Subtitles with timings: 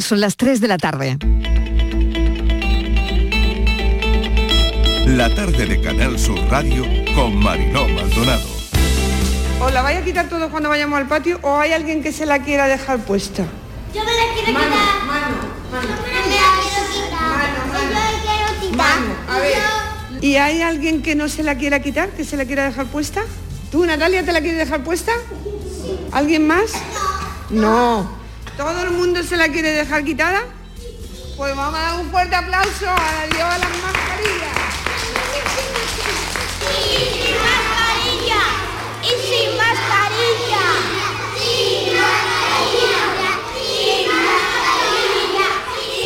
[0.00, 1.18] Son las 3 de la tarde.
[5.06, 8.42] La tarde de Canal Sur Radio con Mariló Maldonado.
[9.60, 12.26] ¿O la vais a quitar todos cuando vayamos al patio o hay alguien que se
[12.26, 13.44] la quiera dejar puesta?
[13.94, 15.06] Yo me la quiero Mano, quitar.
[15.06, 15.36] mano,
[15.70, 15.88] mano.
[15.88, 16.22] Yo me la
[16.60, 17.20] quiero quitar.
[17.22, 17.84] Mano, mano.
[17.84, 18.76] Yo la quiero quitar.
[18.76, 20.24] Mano, a ver.
[20.24, 23.22] ¿Y hay alguien que no se la quiera quitar, que se la quiera dejar puesta?
[23.70, 25.12] ¿Tú, Natalia, te la quieres dejar puesta?
[26.12, 26.72] ¿Alguien más?
[27.50, 28.23] No.
[28.56, 30.42] ¿Todo el mundo se la quiere dejar quitada?
[31.36, 34.56] Pues vamos a dar un fuerte aplauso a Dios a las mascarillas.
[36.62, 38.42] Y sin mascarilla.
[39.02, 40.64] Y sin mascarilla.
[41.36, 42.94] Sin mascarilla.
[43.58, 45.48] Sin mascarilla.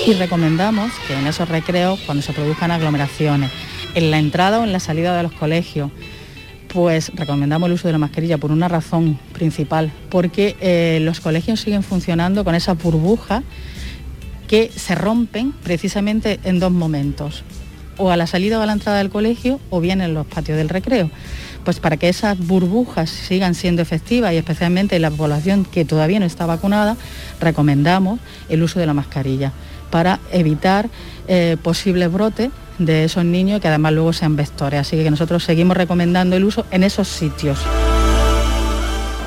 [0.06, 3.51] y recomendamos que en esos recreos, cuando se produzcan aglomeraciones,
[3.95, 5.91] en la entrada o en la salida de los colegios,
[6.68, 11.60] pues recomendamos el uso de la mascarilla por una razón principal, porque eh, los colegios
[11.60, 13.42] siguen funcionando con esas burbujas
[14.46, 17.44] que se rompen precisamente en dos momentos,
[17.97, 20.56] o a la salida o a la entrada del colegio o bien en los patios
[20.56, 21.10] del recreo.
[21.64, 26.20] Pues para que esas burbujas sigan siendo efectivas y especialmente en la población que todavía
[26.20, 26.97] no está vacunada,
[27.41, 29.53] recomendamos el uso de la mascarilla
[29.91, 30.88] para evitar
[31.27, 34.81] eh, posibles brotes de esos niños que además luego sean vectores.
[34.81, 37.59] Así que nosotros seguimos recomendando el uso en esos sitios.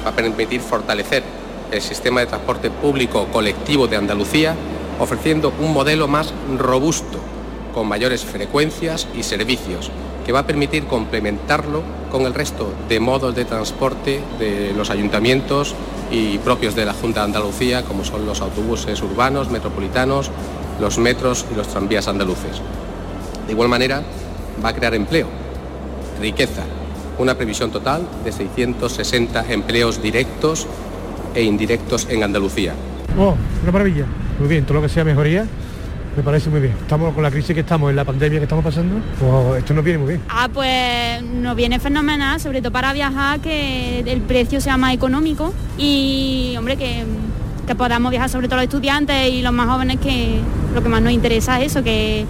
[0.05, 1.23] va a permitir fortalecer
[1.71, 4.55] el sistema de transporte público colectivo de Andalucía,
[4.99, 7.19] ofreciendo un modelo más robusto,
[7.73, 9.89] con mayores frecuencias y servicios,
[10.25, 15.73] que va a permitir complementarlo con el resto de modos de transporte de los ayuntamientos
[16.11, 20.29] y propios de la Junta de Andalucía, como son los autobuses urbanos, metropolitanos,
[20.79, 22.61] los metros y los tranvías andaluces.
[23.51, 24.01] De igual manera,
[24.63, 25.27] va a crear empleo,
[26.21, 26.63] riqueza,
[27.17, 30.67] una previsión total de 660 empleos directos
[31.35, 32.73] e indirectos en Andalucía.
[33.19, 34.05] Oh, una maravilla.
[34.39, 35.45] Muy bien, todo lo que sea mejoría
[36.15, 36.75] me parece muy bien.
[36.79, 39.83] Estamos con la crisis que estamos, en la pandemia que estamos pasando, pues esto nos
[39.83, 40.21] viene muy bien.
[40.29, 45.53] Ah, pues nos viene fenomenal, sobre todo para viajar, que el precio sea más económico
[45.77, 47.03] y, hombre, que,
[47.67, 50.39] que podamos viajar sobre todo los estudiantes y los más jóvenes, que
[50.73, 52.25] lo que más nos interesa es eso, que,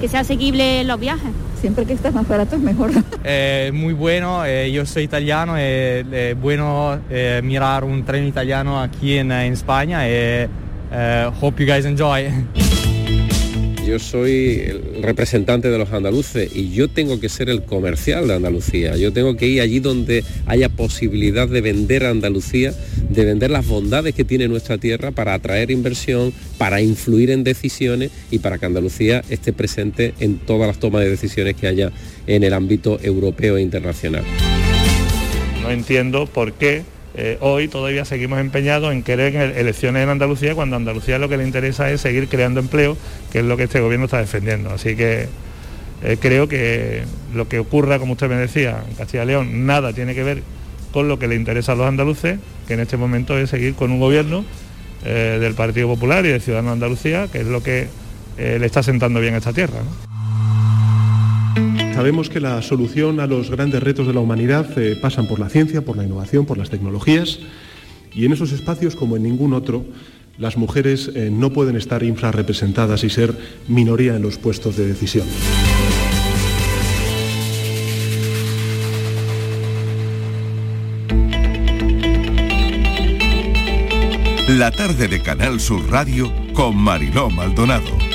[0.00, 1.30] que sea asequible los viajes.
[1.60, 2.90] Siempre que esté más barato es mejor.
[3.26, 8.78] Eh, muy bueno, eh, yo soy italiano, es eh, bueno eh, mirar un tren italiano
[8.80, 10.06] aquí en, en España.
[10.06, 10.46] eh,
[10.92, 12.28] eh, hope you guys enjoy.
[13.94, 18.34] Yo soy el representante de los andaluces y yo tengo que ser el comercial de
[18.34, 18.96] Andalucía.
[18.96, 22.74] Yo tengo que ir allí donde haya posibilidad de vender a Andalucía,
[23.08, 28.10] de vender las bondades que tiene nuestra tierra para atraer inversión, para influir en decisiones
[28.32, 31.92] y para que Andalucía esté presente en todas las tomas de decisiones que haya
[32.26, 34.24] en el ámbito europeo e internacional.
[35.62, 36.82] No entiendo por qué
[37.16, 41.28] eh, hoy todavía seguimos empeñados en querer ele- elecciones en Andalucía cuando a Andalucía lo
[41.28, 42.96] que le interesa es seguir creando empleo,
[43.32, 44.70] que es lo que este gobierno está defendiendo.
[44.70, 45.28] Así que
[46.02, 47.02] eh, creo que
[47.34, 50.42] lo que ocurra, como usted me decía, en Castilla y León, nada tiene que ver
[50.92, 53.90] con lo que le interesa a los andaluces, que en este momento es seguir con
[53.90, 54.44] un gobierno
[55.04, 57.88] eh, del Partido Popular y de Andalucía, que es lo que
[58.36, 59.78] le está sentando bien a esta tierra.
[61.94, 65.48] Sabemos que la solución a los grandes retos de la humanidad eh, pasan por la
[65.48, 67.38] ciencia, por la innovación, por las tecnologías
[68.12, 69.84] y en esos espacios como en ningún otro
[70.36, 73.32] las mujeres eh, no pueden estar infrarrepresentadas y ser
[73.68, 75.24] minoría en los puestos de decisión.
[84.48, 88.13] La tarde de Canal Sur Radio con Mariló Maldonado.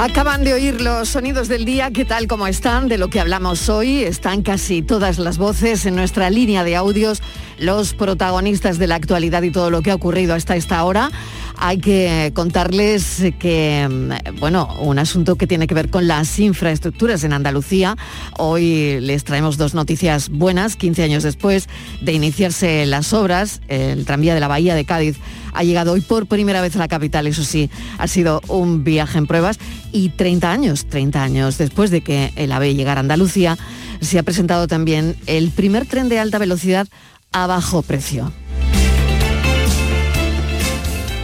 [0.00, 2.88] Acaban de oír los sonidos del día, ¿qué tal como están?
[2.88, 7.22] De lo que hablamos hoy, están casi todas las voces en nuestra línea de audios,
[7.58, 11.10] los protagonistas de la actualidad y todo lo que ha ocurrido hasta esta hora.
[11.62, 17.22] Hay que contarles que, mm, bueno, un asunto que tiene que ver con las infraestructuras
[17.22, 17.98] en Andalucía.
[18.38, 21.68] Hoy les traemos dos noticias buenas, 15 años después
[22.00, 23.60] de iniciarse las obras.
[23.68, 25.18] El tranvía de la Bahía de Cádiz
[25.52, 27.68] ha llegado hoy por primera vez a la capital, eso sí,
[27.98, 29.58] ha sido un viaje en pruebas
[29.92, 33.58] y 30 años, 30 años después de que el AVE llegara a Andalucía,
[34.00, 36.88] se ha presentado también el primer tren de alta velocidad
[37.32, 38.32] a bajo precio.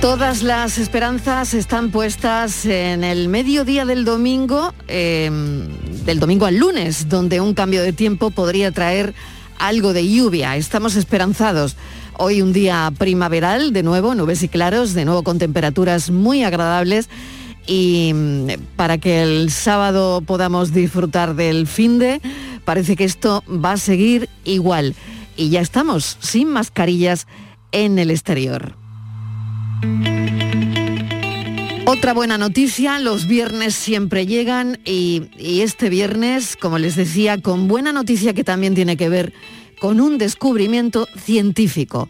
[0.07, 5.29] Todas las esperanzas están puestas en el mediodía del domingo, eh,
[6.05, 9.15] del domingo al lunes, donde un cambio de tiempo podría traer
[9.59, 10.55] algo de lluvia.
[10.55, 11.75] Estamos esperanzados.
[12.19, 17.09] Hoy un día primaveral, de nuevo, nubes y claros, de nuevo con temperaturas muy agradables.
[17.67, 22.21] Y mm, para que el sábado podamos disfrutar del fin de,
[22.65, 24.95] parece que esto va a seguir igual.
[25.37, 27.27] Y ya estamos sin mascarillas
[27.73, 28.86] en el exterior.
[31.89, 37.93] Otra buena noticia, los viernes siempre llegan y, este viernes, como les decía, con buena
[37.93, 39.33] noticia que también tiene que ver
[39.79, 42.09] con un descubrimiento científico.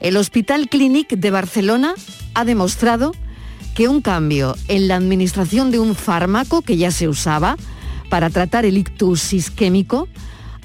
[0.00, 1.94] El Hospital Clínic de Barcelona
[2.34, 3.12] ha demostrado
[3.74, 7.56] que un cambio en la administración de un fármaco que ya se usaba
[8.10, 10.06] para tratar el ictus isquémico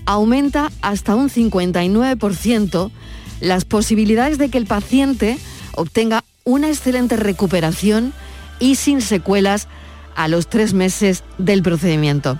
[0.05, 2.91] aumenta hasta un 59%
[3.39, 5.37] las posibilidades de que el paciente
[5.75, 8.11] obtenga una excelente recuperación
[8.59, 9.67] y sin secuelas
[10.15, 12.39] a los tres meses del procedimiento.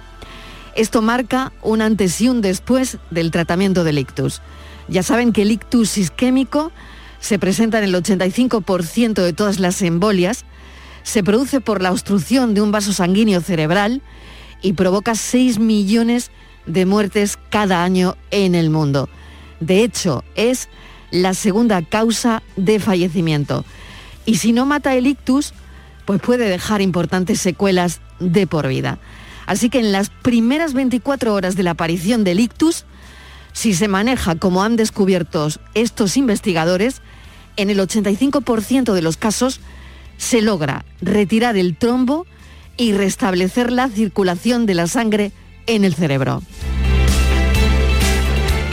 [0.76, 4.42] Esto marca un antes y un después del tratamiento del ictus.
[4.88, 6.72] Ya saben que el ictus isquémico
[7.20, 10.44] se presenta en el 85% de todas las embolias,
[11.04, 14.02] se produce por la obstrucción de un vaso sanguíneo cerebral
[14.62, 16.32] y provoca 6 millones
[16.66, 19.08] de muertes cada año en el mundo.
[19.60, 20.68] De hecho, es
[21.12, 23.66] la segunda causa de fallecimiento.
[24.26, 25.54] Y si no mata el ictus,
[26.06, 29.00] pues puede dejar importantes secuelas de por vida.
[29.46, 32.86] Así que en las primeras 24 horas de la aparición del ictus,
[33.54, 37.02] si se maneja como han descubierto estos investigadores,
[37.58, 39.60] en el 85% de los casos
[40.18, 42.26] se logra retirar el trombo
[42.78, 45.32] y restablecer la circulación de la sangre
[45.66, 46.42] en el cerebro.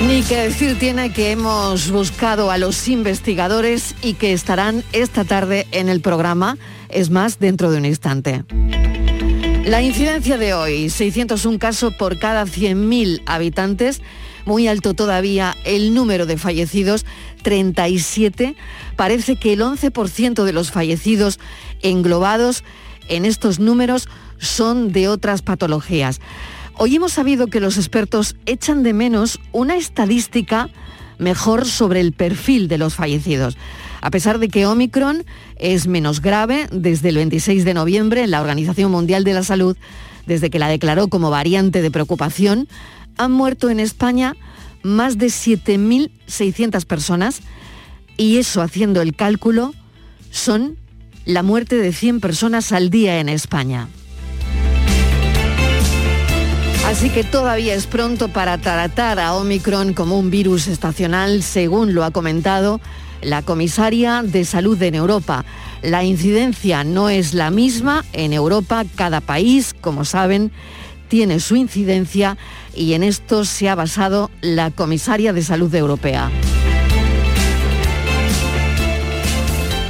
[0.00, 5.66] Ni que decir tiene que hemos buscado a los investigadores y que estarán esta tarde
[5.72, 6.58] en el programa,
[6.90, 8.44] es más, dentro de un instante.
[9.64, 14.02] La incidencia de hoy, 601 casos por cada 100.000 habitantes,
[14.44, 17.04] muy alto todavía el número de fallecidos,
[17.42, 18.54] 37.
[18.96, 21.40] Parece que el 11% de los fallecidos
[21.82, 22.64] englobados
[23.08, 24.08] en estos números
[24.38, 26.20] son de otras patologías.
[26.78, 30.68] Hoy hemos sabido que los expertos echan de menos una estadística
[31.18, 33.56] mejor sobre el perfil de los fallecidos.
[34.02, 35.24] A pesar de que Omicron
[35.56, 39.74] es menos grave desde el 26 de noviembre la Organización Mundial de la Salud,
[40.26, 42.68] desde que la declaró como variante de preocupación,
[43.16, 44.36] han muerto en España
[44.82, 47.40] más de 7.600 personas
[48.18, 49.72] y eso, haciendo el cálculo,
[50.30, 50.76] son
[51.24, 53.88] la muerte de 100 personas al día en España.
[56.86, 62.04] Así que todavía es pronto para tratar a Omicron como un virus estacional, según lo
[62.04, 62.80] ha comentado
[63.22, 65.44] la comisaria de salud en Europa.
[65.82, 70.52] La incidencia no es la misma en Europa, cada país, como saben,
[71.08, 72.38] tiene su incidencia
[72.72, 76.30] y en esto se ha basado la comisaria de salud europea.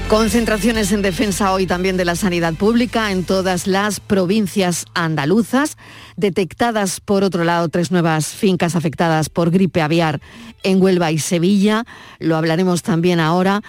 [0.09, 5.77] Concentraciones en defensa hoy también de la sanidad pública en todas las provincias andaluzas.
[6.17, 10.21] Detectadas, por otro lado, tres nuevas fincas afectadas por gripe aviar
[10.63, 11.85] en Huelva y Sevilla.
[12.21, 13.63] Lo hablaremos también ahora.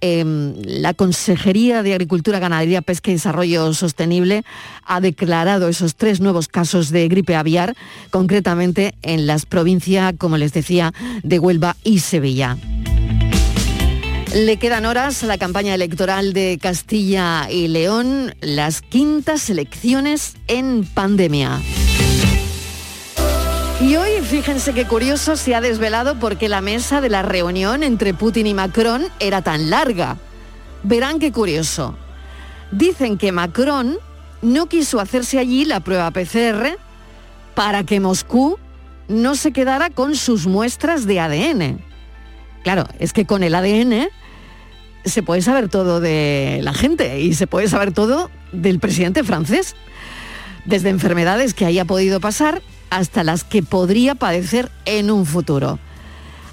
[0.00, 0.24] Eh,
[0.64, 4.42] la Consejería de Agricultura, Ganadería, Pesca y Desarrollo Sostenible
[4.84, 7.76] ha declarado esos tres nuevos casos de gripe aviar,
[8.10, 10.92] concretamente en las provincias, como les decía,
[11.22, 12.58] de Huelva y Sevilla.
[14.34, 20.84] Le quedan horas a la campaña electoral de Castilla y León, las quintas elecciones en
[20.84, 21.62] pandemia.
[23.80, 27.84] Y hoy, fíjense qué curioso, se ha desvelado por qué la mesa de la reunión
[27.84, 30.16] entre Putin y Macron era tan larga.
[30.82, 31.96] Verán qué curioso.
[32.72, 33.98] Dicen que Macron
[34.42, 36.76] no quiso hacerse allí la prueba PCR
[37.54, 38.58] para que Moscú
[39.06, 41.84] no se quedara con sus muestras de ADN.
[42.64, 44.08] Claro, es que con el ADN
[45.04, 49.76] se puede saber todo de la gente y se puede saber todo del presidente francés,
[50.64, 55.78] desde enfermedades que haya podido pasar hasta las que podría padecer en un futuro.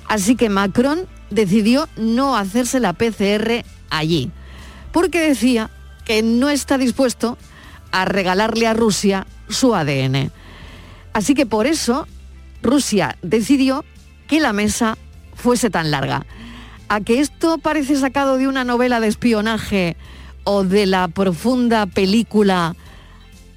[0.07, 4.31] Así que Macron decidió no hacerse la PCR allí,
[4.91, 5.69] porque decía
[6.03, 7.37] que no está dispuesto
[7.91, 10.31] a regalarle a Rusia su ADN.
[11.13, 12.07] Así que por eso
[12.61, 13.85] Rusia decidió
[14.27, 14.97] que la mesa
[15.35, 16.25] fuese tan larga
[16.91, 19.95] a que esto parece sacado de una novela de espionaje
[20.43, 22.75] o de la profunda película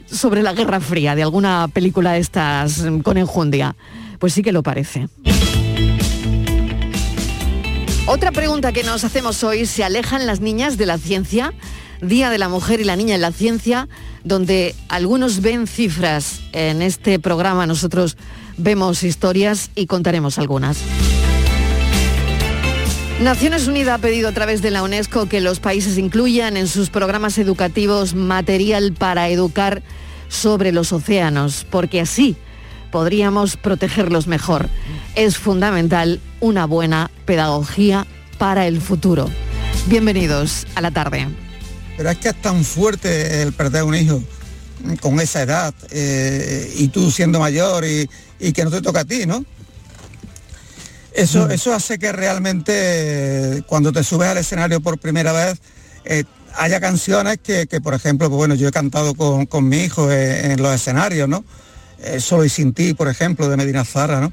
[0.07, 3.75] sobre la Guerra Fría, de alguna película de estas con enjundia.
[4.21, 5.09] Pues sí que lo parece.
[8.07, 11.53] Otra pregunta que nos hacemos hoy, ¿se alejan las niñas de la ciencia?
[12.01, 13.89] Día de la Mujer y la Niña en la Ciencia,
[14.23, 16.41] donde algunos ven cifras.
[16.53, 18.17] En este programa nosotros
[18.59, 20.79] vemos historias y contaremos algunas.
[23.21, 26.91] Naciones Unidas ha pedido a través de la UNESCO que los países incluyan en sus
[26.91, 29.83] programas educativos material para educar
[30.29, 32.37] sobre los océanos, porque así
[32.91, 34.69] podríamos protegerlos mejor.
[35.15, 38.05] Es fundamental una buena pedagogía
[38.37, 39.31] para el futuro.
[39.87, 41.29] Bienvenidos a la tarde.
[41.97, 44.23] pero es que es tan fuerte el perder un hijo
[45.01, 49.05] con esa edad eh, y tú siendo mayor y, y que no te toca a
[49.05, 49.45] ti, ¿no?
[51.15, 52.73] Eso, eso hace que realmente
[53.59, 55.59] eh, cuando te subes al escenario por primera vez
[56.05, 56.25] eh,
[56.57, 60.11] haya canciones que, que, por ejemplo, pues bueno, yo he cantado con, con mi hijo
[60.11, 61.45] en, en los escenarios, ¿no?
[62.03, 64.33] Eh, Solo y sin ti, por ejemplo, de Medina Zara, ¿no?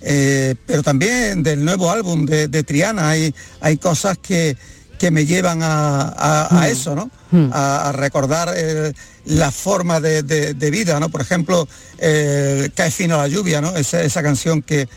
[0.00, 4.56] Eh, pero también del nuevo álbum de, de Triana hay, hay cosas que,
[4.98, 7.10] que me llevan a, a- a eso, ¿no?
[7.52, 8.92] A, a recordar eh,
[9.26, 11.08] la forma de, de- de vida, ¿no?
[11.10, 13.76] Por ejemplo, eh, Cae fino la lluvia, ¿no?
[13.76, 14.88] Esa, esa canción que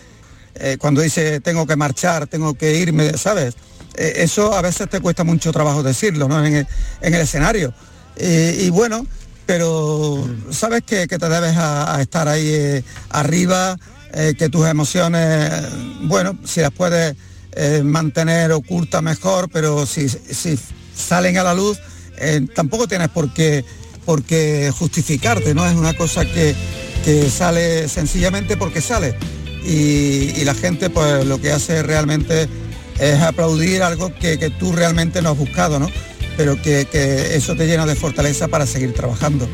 [0.58, 3.56] eh, cuando dice tengo que marchar, tengo que irme, ¿sabes?
[3.96, 6.46] Eh, eso a veces te cuesta mucho trabajo decirlo, ¿no?
[6.46, 6.68] En el,
[7.02, 7.74] en el escenario.
[8.18, 9.06] Y bueno,
[9.46, 13.78] pero sabes que, que te debes a, estar ahí eh, arriba,
[14.38, 15.52] que tus emociones,
[16.04, 17.18] bueno, si las puedes
[17.84, 20.08] mantener ocultas mejor, pero si,
[20.96, 21.78] salen a la luz,
[22.56, 23.66] tampoco tienes por qué,
[24.06, 25.68] por qué justificarte, ¿no?
[25.68, 26.56] Es una cosa que
[27.30, 29.18] sale sencillamente porque sale.
[29.66, 32.48] Y, la gente pues lo que hace realmente
[33.00, 35.90] es aplaudir algo que, que tú realmente no has buscado, ¿no?
[36.38, 39.48] Pero que, que eso te llena de fortaleza para seguir trabajando.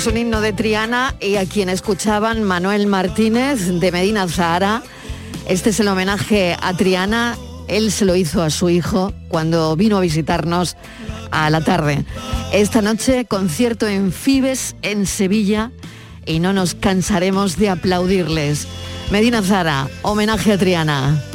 [0.00, 4.82] Es un himno de Triana y a quien escuchaban Manuel Martínez de Medina Zahara.
[5.46, 7.36] Este es el homenaje a Triana.
[7.68, 10.78] Él se lo hizo a su hijo cuando vino a visitarnos
[11.30, 12.06] a la tarde.
[12.50, 15.70] Esta noche concierto en Fibes en Sevilla
[16.24, 18.68] y no nos cansaremos de aplaudirles.
[19.10, 21.29] Medina Zahara, homenaje a Triana.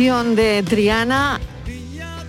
[0.00, 1.38] De Triana.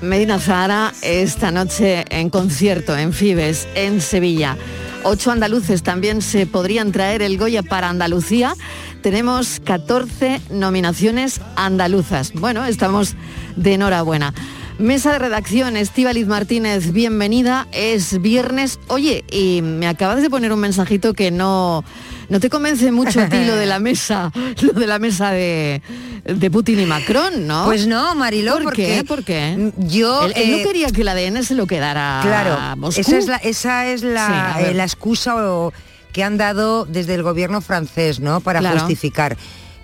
[0.02, 4.58] Medina Zahara esta noche en concierto en Fibes, en Sevilla.
[5.04, 8.56] Ocho andaluces también se podrían traer el Goya para Andalucía.
[9.02, 12.34] Tenemos 14 nominaciones andaluzas.
[12.34, 13.16] Bueno, estamos
[13.56, 14.34] de enhorabuena.
[14.78, 17.68] Mesa de redacción, Estíbaliz Martínez, bienvenida.
[17.72, 18.82] Es viernes.
[18.90, 21.86] Oye, y me acabas de poner un mensajito que no,
[22.32, 25.82] no te convence mucho a ti lo de la mesa, lo de la mesa de,
[26.26, 27.66] de Putin y Macron, ¿no?
[27.66, 29.04] Pues no, Mariló, ¿Por porque qué?
[29.04, 29.72] ¿Por qué?
[29.78, 33.02] yo, Él, él no eh, quería que el ADN se lo quedara Claro, a Moscú.
[33.02, 35.72] esa es la, esa es la, Sí, eh, la excusa o-
[36.14, 38.42] que han dado desde el gobierno francés, ¿no?
[38.42, 38.80] Para Claro.
[38.80, 39.38] justificar.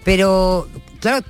[0.04, 0.68] Pero
[1.00, 1.24] claro,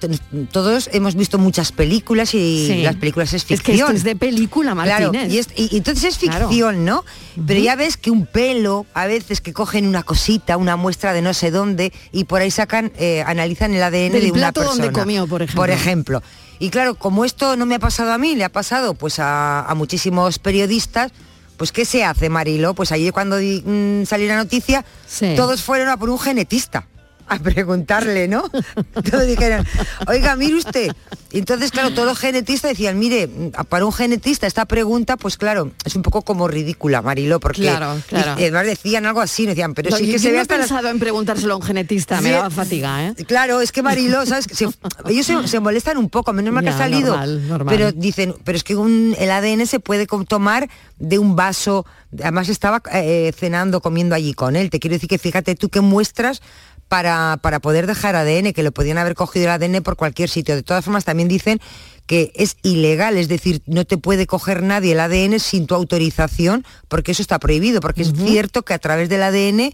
[0.52, 2.82] todos hemos visto muchas películas y Sí.
[2.84, 3.78] las películas es Es que ficción.
[3.80, 5.32] esto es de película, Claro, Martínez.
[5.34, 6.48] y, es- y- y entonces es Claro.
[6.50, 7.04] ficción, ¿no?
[7.46, 11.22] Pero ya ves que un pelo, a veces que cogen una cosita, una muestra de
[11.22, 14.62] no sé dónde, y por ahí sacan, eh, analizan el ADN Del de una plato
[14.62, 14.86] persona.
[14.86, 15.62] donde comió, por ejemplo.
[15.62, 16.24] Por ejemplo.
[16.60, 19.62] Y claro, como esto no me ha pasado a mí, le ha pasado pues a,
[19.62, 21.12] a muchísimos periodistas,
[21.58, 22.74] pues ¿qué se hace, Marilo?
[22.74, 25.34] Pues ayer cuando di- mm, salió la noticia, Sí.
[25.36, 26.88] todos fueron a por un genetista
[27.30, 28.44] a preguntarle, ¿no?
[29.12, 29.66] Todos dijeron,
[30.08, 30.92] oiga, mire usted.
[31.32, 33.30] Y entonces, claro, todos los genetistas decían, mire,
[33.70, 38.02] para un genetista esta pregunta, pues claro, es un poco como ridícula, Marilo, porque Claro,
[38.08, 38.36] claro.
[38.40, 40.58] y además decían algo así, decían, pero No, sí yo- que se no ve hasta
[40.58, 43.16] las- pensado en preguntárselo a un genetista, me daba fatiga, ¿eh?
[43.28, 44.48] Claro, es que Marilo, ¿sabes?
[44.52, 44.70] Se-
[45.10, 47.10] ellos se, se molestan un poco, menos mal que ha salido.
[47.10, 47.76] normal, normal.
[47.76, 51.86] Pero dicen, pero es que un- el ADN se puede tomar de un vaso.
[52.22, 54.70] Además estaba eh, cenando, comiendo allí con él.
[54.70, 56.42] Te quiero decir que fíjate tú qué muestras
[56.88, 60.56] para, para poder dejar ADN, que lo podían haber cogido el ADN por cualquier sitio.
[60.56, 61.60] De todas formas, también dicen
[62.06, 66.66] que es ilegal, es decir, no te puede coger nadie el ADN sin tu autorización,
[66.88, 69.74] porque eso está prohibido, porque es cierto que a través del ADN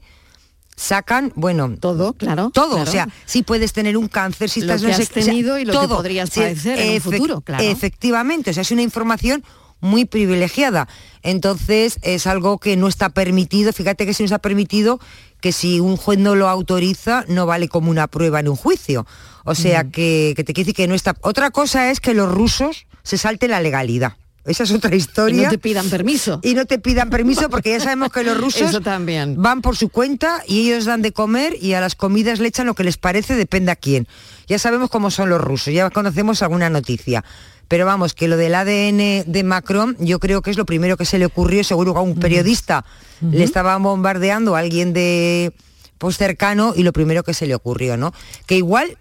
[0.76, 2.90] sacan, bueno, todo, claro, todo, claro.
[2.90, 5.20] o sea, si puedes tener un cáncer, si Lo estás que no sé has qué,
[5.20, 5.96] o sea, tenido y lo que todo.
[5.98, 7.64] podrías Sí, padecer en un futuro, claro.
[7.64, 9.44] Efectivamente, o sea, es una información
[9.80, 10.88] muy privilegiada.
[11.22, 15.00] Entonces, es algo que no está permitido, fíjate que si no está permitido
[15.44, 19.06] que si un juez no lo autoriza, no vale como una prueba en un juicio.
[19.44, 21.18] O sea, que, que te quiere decir que no está...
[21.20, 24.14] Otra cosa es que los rusos se salten la legalidad.
[24.46, 25.42] Esa es otra historia.
[25.42, 26.40] Y no te pidan permiso.
[26.44, 29.36] Y no te pidan permiso porque ya sabemos que los rusos Eso también.
[29.38, 32.66] van por su cuenta y ellos dan de comer y a las comidas le echan
[32.66, 34.08] lo que les parece, depende a quién.
[34.48, 37.26] Ya sabemos cómo son los rusos, ya conocemos alguna noticia.
[37.68, 41.06] Pero vamos, que lo del ADN de Macron, yo creo que es lo primero que
[41.06, 42.86] se le ocurrió, seguro que a un periodista
[43.22, 45.54] le estaba bombardeando a alguien de
[45.98, 48.14] pues cercano y lo primero que se le ocurrió, ¿no?
[48.46, 48.98] Que igual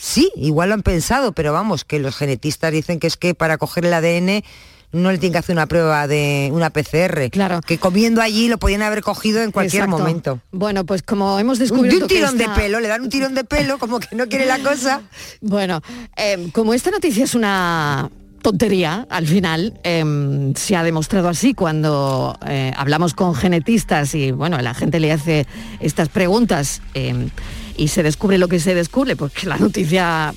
[0.00, 3.58] Sí, igual lo han pensado, pero vamos, que los genetistas dicen que es que para
[3.58, 4.44] coger el ADN
[4.92, 7.30] no le tienen que hacer una prueba de una PCR.
[7.30, 7.60] Claro.
[7.60, 9.98] Que comiendo allí lo podían haber cogido en cualquier Exacto.
[9.98, 10.40] momento.
[10.50, 13.08] Bueno, pues como hemos descubierto de un tirón que esta- de pelo, le dan un
[13.10, 15.02] tirón de pelo, como que no quiere la cosa.
[15.40, 15.82] Bueno,
[16.16, 18.10] eh, como esta noticia es una
[18.42, 24.58] tontería, al final eh, se ha demostrado así cuando eh, hablamos con genetistas y bueno,
[24.62, 25.46] la gente le hace
[25.80, 27.28] estas preguntas eh,
[27.76, 30.32] y se descubre lo que se descubre, porque la noticia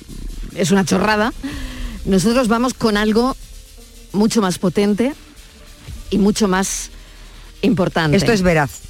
[0.54, 1.32] es una chorrada.
[2.04, 3.36] Nosotros vamos con algo
[4.12, 5.14] mucho más potente
[6.10, 6.90] y mucho más
[7.62, 8.16] importante.
[8.16, 8.82] Esto es veraz.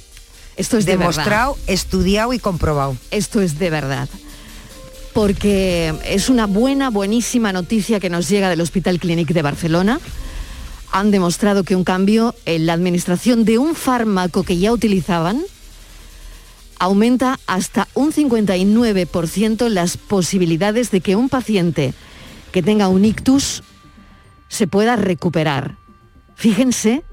[0.55, 2.95] Esto es de Demostrado, estudiado y comprobado.
[3.11, 4.07] Esto es de verdad.
[5.13, 9.99] Porque es una buena, buenísima noticia que nos llega del Hospital Clínic de Barcelona.
[10.91, 15.43] Han demostrado que un cambio en la administración de un fármaco que ya utilizaban
[16.79, 21.93] aumenta hasta un 59% las posibilidades de que un paciente
[22.51, 23.63] que tenga un ictus
[24.53, 25.77] se pueda recuperar.
[26.35, 27.03] Fíjense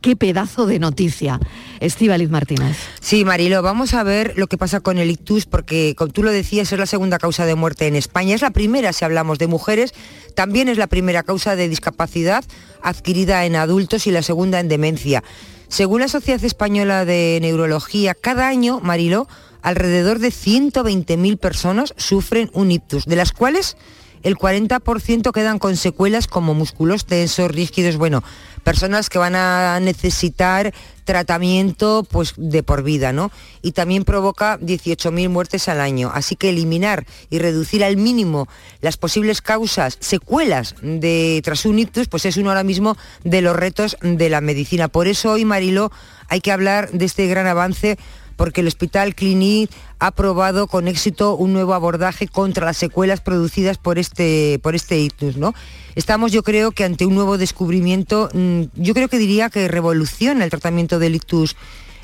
[0.00, 1.40] qué pedazo de noticia.
[1.80, 2.76] Estíbaliz Martínez.
[3.00, 6.30] Sí, Marilo, vamos a ver lo que pasa con el ictus, porque como tú lo
[6.30, 8.36] decías, es la segunda causa de muerte en España.
[8.36, 9.92] Es la primera si hablamos de mujeres,
[10.36, 12.44] también es la primera causa de discapacidad
[12.80, 15.24] adquirida en adultos y la segunda en demencia.
[15.66, 19.26] Según la Sociedad Española de Neurología, cada año, Marilo,
[19.62, 23.76] alrededor de 120.000 personas sufren un ictus, de las cuales
[24.22, 28.22] el 40% quedan con secuelas como músculos tensos, rígidos, bueno,
[28.62, 30.72] personas que van a necesitar
[31.04, 33.30] tratamiento pues de por vida, ¿no?
[33.60, 36.10] Y también provoca 18.000 muertes al año.
[36.14, 38.48] Así que eliminar y reducir al mínimo
[38.80, 43.56] las posibles causas, secuelas de tras un ictus, pues es uno ahora mismo de los
[43.56, 44.88] retos de la medicina.
[44.88, 45.90] Por eso hoy, Marilo,
[46.28, 47.98] hay que hablar de este gran avance
[48.36, 53.78] porque el Hospital Clinic ha probado con éxito un nuevo abordaje contra las secuelas producidas
[53.78, 55.54] por este, por este ictus, ¿no?
[55.94, 60.44] Estamos, yo creo que ante un nuevo descubrimiento, mm, yo creo que diría que revoluciona
[60.44, 61.56] el tratamiento del ictus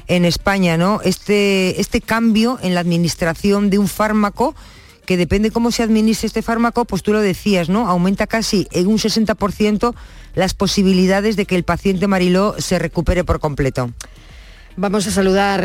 [0.07, 1.01] en España, ¿no?
[1.05, 4.55] Este, este cambio en la administración de un fármaco
[5.09, 7.89] que depende cómo se administre este fármaco, pues tú lo decías, ¿no?
[7.89, 9.95] Aumenta casi en un 60%
[10.35, 13.91] las posibilidades de que el paciente Mariló se recupere por completo.
[14.81, 15.65] Vamos a saludar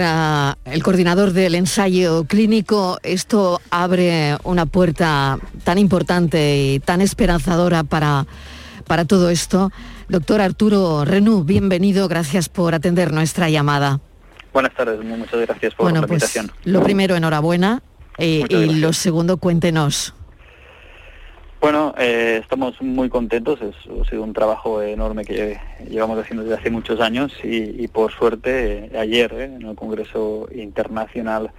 [0.65, 2.97] al coordinador del ensayo clínico.
[3.03, 8.25] Esto abre una puerta tan importante y tan esperanzadora para,
[8.87, 9.71] para todo esto.
[10.09, 13.99] Doctor Arturo Renú, bienvenido, gracias por atender nuestra llamada.
[14.51, 16.51] Buenas tardes, mu- muchas gracias por bueno, la pues invitación.
[16.63, 17.83] lo primero, enhorabuena.
[18.17, 20.15] eh, y lo segundo, cuéntenos.
[21.63, 25.57] Bueno, eh, estamos muy contentos, es, ha sido un trabajo enorme que
[25.89, 29.73] llevamos haciendo desde hace muchos años y, y por suerte eh, ayer eh, en el
[29.73, 31.51] Congreso Internacional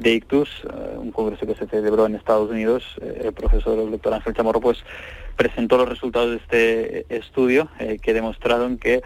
[0.00, 4.14] de ictus, eh, un congreso que se celebró en Estados Unidos, el profesor el doctor
[4.14, 4.82] Ángel Chamorro pues
[5.36, 7.68] presentó los resultados de este estudio
[8.02, 9.02] que demostraron que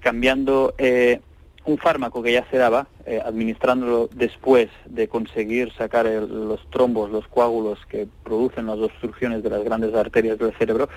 [0.00, 1.20] cambiando eh,
[1.64, 7.26] un fármaco que ya se daba, eh, administrándolo después de conseguir sacar los trombos, los
[7.28, 10.88] coágulos que producen las obstrucciones de las grandes arterias del cerebro,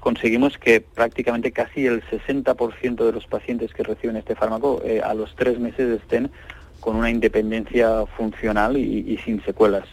[0.00, 5.14] conseguimos que prácticamente casi el 60% de los pacientes que reciben este fármaco eh, a
[5.14, 6.30] los tres meses estén
[6.80, 9.86] con una independencia funcional y, y sin secuelas.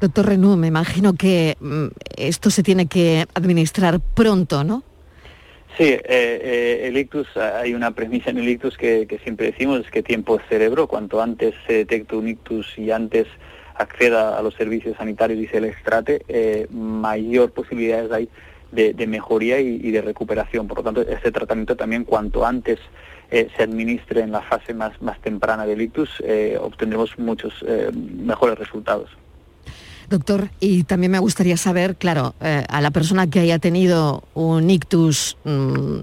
[0.00, 4.82] Doctor Renú, me imagino que mm, esto se tiene que administrar pronto, ¿no?
[5.76, 9.90] Sí, eh, eh, el ictus, hay una premisa en el ictus que, siempre decimos, es
[9.90, 13.26] que tiempo es cerebro, cuanto antes se detecta un ictus y antes
[13.74, 18.30] acceda a los servicios sanitarios y se le extrate, eh, mayor posibilidades hay
[18.72, 20.66] de, mejoría y, de recuperación.
[20.66, 22.78] Por lo tanto, este tratamiento también cuanto antes
[23.30, 27.62] eh, se administre en la fase más, más temprana del ictus, eh, obtendremos muchos
[27.92, 29.10] mejores resultados.
[30.08, 34.70] Doctor, y también me gustaría saber, claro, eh, a la persona que haya tenido un
[34.70, 35.96] ictus mm,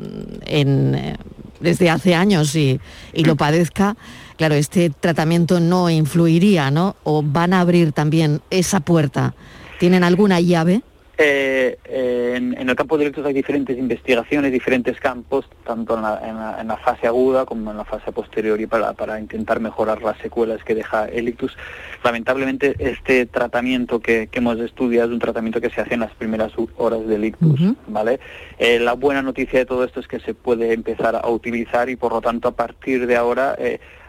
[0.46, 1.16] eh,
[1.62, 2.82] desde hace años y,
[3.14, 3.96] y lo padezca,
[4.36, 6.98] claro, este tratamiento no influiría, ¿no?
[7.04, 9.36] O van a abrir también esa puerta.
[9.80, 10.82] ¿Tienen alguna llave?
[11.26, 16.02] Eh, eh, en, en el campo de ictus hay diferentes investigaciones, diferentes campos, tanto en
[16.02, 19.18] la, en la- en la fase aguda como en la fase posterior y para, para
[19.22, 21.56] intentar mejorar las secuelas que deja el ictus.
[22.04, 26.12] Lamentablemente este tratamiento que, que hemos estudiado es un tratamiento que se hace en las
[26.14, 27.58] primeras horas del ictus,
[27.88, 28.20] ¿vale?
[28.60, 31.96] Eh, la buena noticia de todo esto es que se puede empezar a utilizar y
[31.96, 33.56] por lo tanto a partir de ahora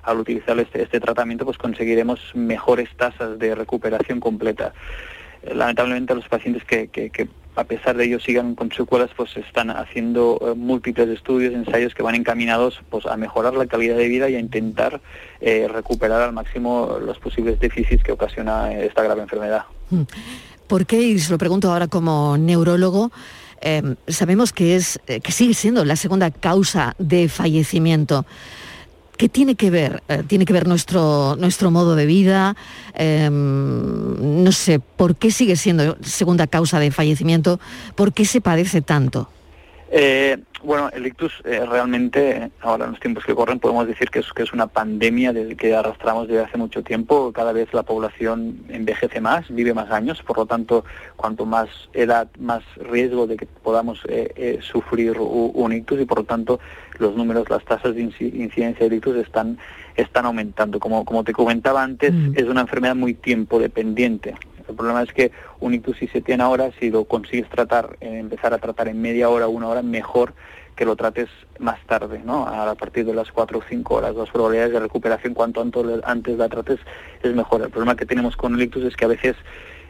[0.03, 4.75] al utilizar este, este tratamiento pues conseguiremos mejores tasas de recuperación completa
[5.53, 10.55] lamentablemente los pacientes que, a pesar de ello sigan con secuelas pues están haciendo eh,
[10.57, 14.41] múltiples estudios, ensayos que van encaminados pues a mejorar la calidad de vida y a
[14.41, 15.01] intentar
[15.41, 19.65] eh, recuperar al máximo los posibles déficits que ocasiona esta grave enfermedad.
[20.67, 21.01] ¿Por qué?
[21.01, 23.13] Y se lo pregunto ahora como neurólogo.
[23.61, 28.27] eh, sabemos que es eh, que sigue siendo la segunda causa de fallecimiento.
[29.17, 30.03] ¿Qué tiene que ver?
[30.09, 32.57] Eh, ¿Tiene que ver nuestro, nuestro modo de vida?
[32.95, 37.61] Eh, no sé, ¿por qué sigue siendo segunda causa de fallecimiento?
[37.95, 39.29] ¿Por qué se padece tanto?
[39.91, 44.21] Eh, bueno, el ictus eh, realmente, ahora en los tiempos que corren, podemos decir que
[44.21, 47.33] es, que es una pandemia desde que arrastramos desde hace mucho tiempo.
[47.33, 50.85] Cada vez la población envejece más, vive más años, por lo tanto,
[51.17, 56.19] cuanto más edad, más riesgo de que podamos eh, eh, sufrir un ictus y por
[56.19, 56.61] lo tanto
[56.99, 59.59] los números, las tasas de inci- incidencia de ictus están,
[59.97, 60.81] están aumentando.
[60.81, 64.35] Como, como te comentaba antes, es una enfermedad muy tiempo dependiente.
[64.69, 68.19] El problema es que un ictus si se tiene ahora, si lo consigues tratar, eh,
[68.19, 70.35] empezar a tratar en media hora, una hora, mejor
[70.75, 72.47] que lo trates más tarde, ¿no?
[72.47, 74.15] A partir de las cuatro o cinco horas.
[74.15, 76.81] Las probabilidades de recuperación cuanto antes, la trates
[77.23, 77.63] es mejor.
[77.63, 79.37] El problema que tenemos con el ictus es que a veces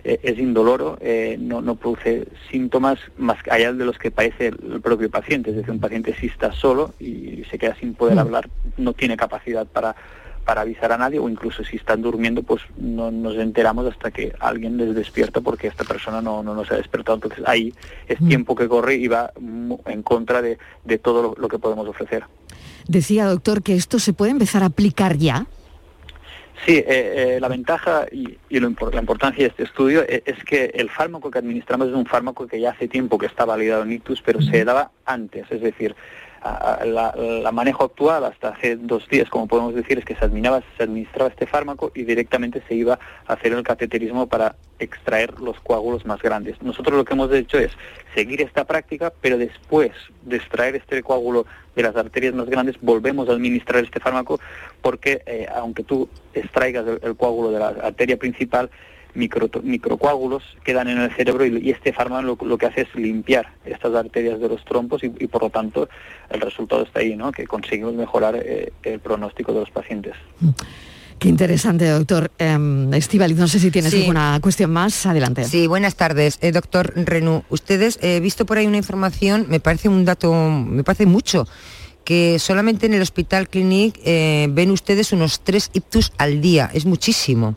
[0.04, 4.58] eh, es indoloro, eh, no, no produce síntomas más allá de los que padece el,
[4.74, 5.50] el propio paciente.
[5.50, 9.16] Es decir, un paciente si está solo y se queda sin poder hablar, no tiene
[9.16, 9.96] capacidad para
[10.44, 14.34] para avisar a nadie o incluso si están durmiendo pues no nos enteramos hasta que
[14.40, 17.16] alguien les despierta porque esta persona no, no nos ha despertado.
[17.16, 17.72] Entonces ahí
[18.06, 19.32] es tiempo que corre y va
[19.86, 22.24] en contra de, de todo lo, lo que podemos ofrecer.
[22.86, 25.46] Decía, doctor, que esto se puede empezar a aplicar ya.
[26.66, 30.42] Sí, eh, eh, la ventaja y, y lo la importancia de este estudio e- es,
[30.44, 33.82] que el fármaco que administramos es un fármaco que ya hace tiempo que está validado
[33.82, 35.94] en ictus, pero se daba antes, es decir,
[36.44, 40.82] la, manejo actual hasta hace dos días, como podemos decir, es que se administraba, se
[40.82, 46.04] administraba este fármaco y directamente se iba a hacer el cateterismo para extraer los coágulos
[46.04, 46.60] más grandes.
[46.60, 47.72] Nosotros lo que hemos hecho es
[48.14, 53.28] seguir esta práctica, pero después de extraer este coágulo de las arterias más grandes, volvemos
[53.28, 54.38] a administrar este fármaco
[54.82, 58.70] porque eh, aunque tú extraigas el coágulo de la arteria principal,
[59.14, 62.94] micro, microcoágulos quedan en el cerebro y, y este fármaco lo, lo que hace es
[62.94, 65.88] limpiar estas arterias de los trompos y, y por lo tanto
[66.30, 67.32] el resultado está ahí, ¿no?
[67.32, 70.14] que conseguimos mejorar eh, el pronóstico de los pacientes.
[71.18, 72.30] Qué interesante, doctor.
[72.38, 74.00] Eh, Estíbaliz, no sé si tienes Sí.
[74.00, 75.06] alguna cuestión más.
[75.06, 75.44] Adelante.
[75.44, 77.44] Sí, buenas tardes, eh, doctor Renú.
[77.50, 81.46] Ustedes, he visto por ahí una información, me parece un dato, me parece mucho,
[82.04, 86.68] que solamente en el Hospital Clinic eh, ven ustedes unos tres ictus al día.
[86.74, 87.54] Es muchísimo.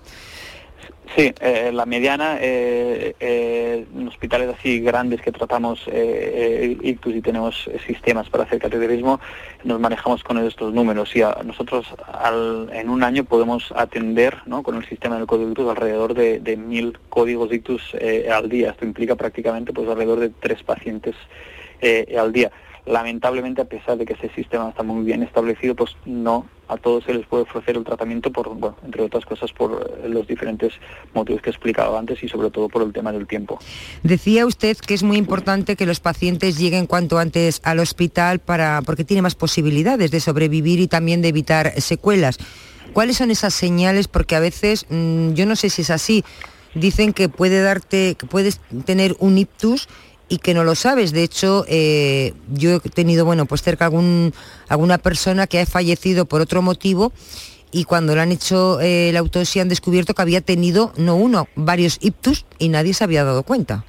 [1.16, 7.16] Sí, eh, la mediana eh, eh, en hospitales así grandes que tratamos eh, eh, ictus
[7.16, 9.20] y tenemos sistemas para hacer cateterismo,
[9.64, 14.64] nos manejamos con estos números y nosotros al- en un año podemos atender ¿no?
[14.64, 18.72] con el sistema del código ictus alrededor de, mil códigos ictus eh, al día.
[18.72, 21.16] Esto implica prácticamente pues alrededor de tres pacientes
[22.18, 22.52] al día.
[22.86, 27.04] Lamentablemente, a pesar de que ese sistema está muy bien establecido, pues no a todos
[27.06, 30.74] se les puede ofrecer el tratamiento por, bueno, entre otras cosas, por eh, los diferentes
[31.14, 33.60] motivos que he explicado antes y sobre todo por el tema del tiempo.
[34.04, 38.82] Decía usted que es muy importante que los pacientes lleguen cuanto antes al hospital para,
[38.86, 42.38] porque tiene más posibilidades de sobrevivir y también de evitar secuelas.
[42.94, 44.08] ¿Cuáles son esas señales?
[44.08, 46.24] Porque a veces, mm, yo no sé si es así,
[46.74, 49.88] dicen que puede darte, que puedes tener un ictus
[50.30, 51.12] y que no lo sabes.
[51.12, 54.34] De hecho, eh, yo he tenido, bueno, pues cerca algún,
[54.68, 57.12] alguna persona que ha fallecido por otro motivo
[57.72, 61.48] y cuando le han hecho eh, la autopsia han descubierto que había tenido, no uno,
[61.56, 63.86] varios ictus y nadie se había dado cuenta.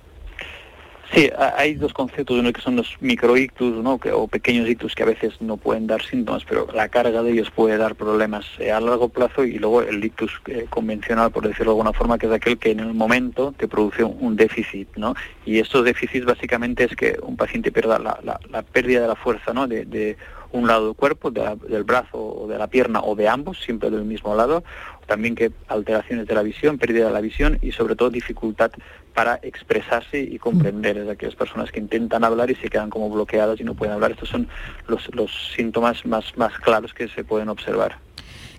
[1.14, 3.99] Sí, ha- hay dos conceptos, uno que son los microictus ¿no?
[4.12, 7.51] o pequeños ictus que a veces no pueden dar síntomas, pero la carga de ellos
[7.51, 11.73] puede dar problemas eh, a largo plazo y luego el ictus eh, convencional, por decirlo
[11.73, 14.88] de alguna forma, que es aquel que en el momento te produce un, déficit.
[14.97, 15.14] ¿no?
[15.47, 19.66] Y estos déficits básicamente es que un paciente pierda la pérdida de la fuerza ¿no?
[19.66, 20.18] de, de
[20.53, 23.59] un lado del cuerpo, de la- del brazo o de la pierna o de ambos,
[23.62, 24.62] siempre del mismo lado,
[25.07, 28.71] también que alteraciones de la visión, pérdida de la visión y sobre todo dificultad
[29.14, 30.99] para expresarse y comprender.
[30.99, 34.12] Es aquellas personas que intentan hablar y se quedan como bloqueadas y no pueden hablar.
[34.12, 34.49] Estos son
[34.87, 37.99] los, los síntomas más, más claros que se pueden observar.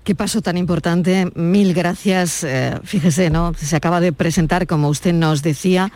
[0.04, 1.30] Qué paso tan importante.
[1.36, 2.44] Mil gracias.
[2.44, 3.54] Eh, fíjese, ¿no?
[3.54, 5.92] Se acaba de presentar, como usted nos decía,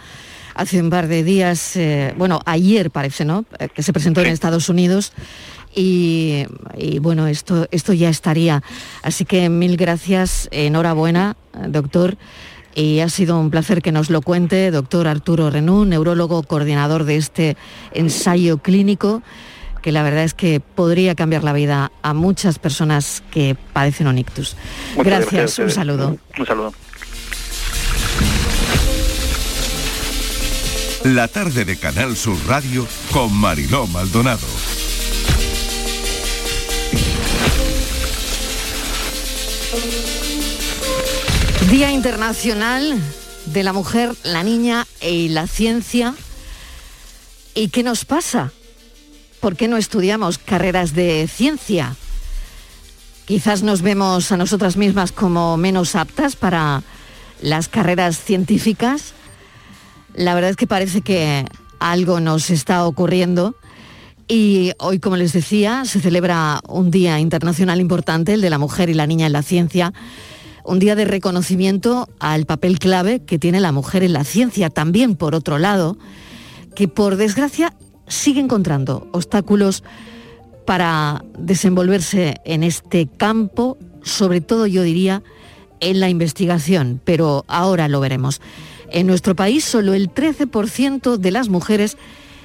[0.56, 3.46] hace un par de días, eh, bueno, ayer parece, ¿no?
[3.60, 5.14] Eh, que se presentó en Estados Unidos.
[5.76, 6.46] Y,
[6.78, 8.62] y, bueno, esto, esto ya estaría.
[9.02, 11.36] Así que mil gracias, enhorabuena,
[11.70, 12.16] doctor.
[12.76, 17.18] Y ha sido un placer que nos lo cuente, doctor Arturo Renú, neurólogo coordinador de
[17.18, 17.58] este
[17.94, 19.22] ensayo clínico,
[19.82, 24.18] que la verdad es que podría cambiar la vida a muchas personas que padecen un
[24.18, 24.56] ictus.
[24.96, 25.74] Muchas gracias, gracias un ustedes.
[25.76, 26.18] saludo.
[26.38, 26.74] Un saludo.
[31.04, 34.48] La tarde de Canal Sur Radio con Mariló Maldonado.
[41.74, 43.02] Día Internacional
[43.48, 46.14] de la Mujer, la Niña y la Ciencia.
[47.56, 48.52] ¿Y qué nos pasa?
[49.40, 51.96] ¿Por qué no estudiamos carreras de ciencia?
[53.26, 56.84] Quizás nos vemos a nosotras mismas como menos aptas para
[57.42, 59.16] las carreras científicas.
[60.14, 61.44] La verdad es que parece que
[61.80, 63.56] algo nos está ocurriendo
[64.28, 68.90] y hoy, como les decía, se celebra un día internacional importante, el de la mujer
[68.90, 69.92] y la niña en la ciencia,
[70.64, 74.70] un día de reconocimiento al papel clave que tiene la mujer en la ciencia.
[74.70, 75.98] También, por otro lado,
[76.76, 77.74] que por desgracia
[78.08, 79.84] sigue encontrando obstáculos
[80.66, 85.24] para desenvolverse en este campo, sobre todo yo diría
[85.80, 88.42] en la investigación, pero ahora lo veremos.
[88.90, 91.98] En nuestro país solo el 13% de las mujeres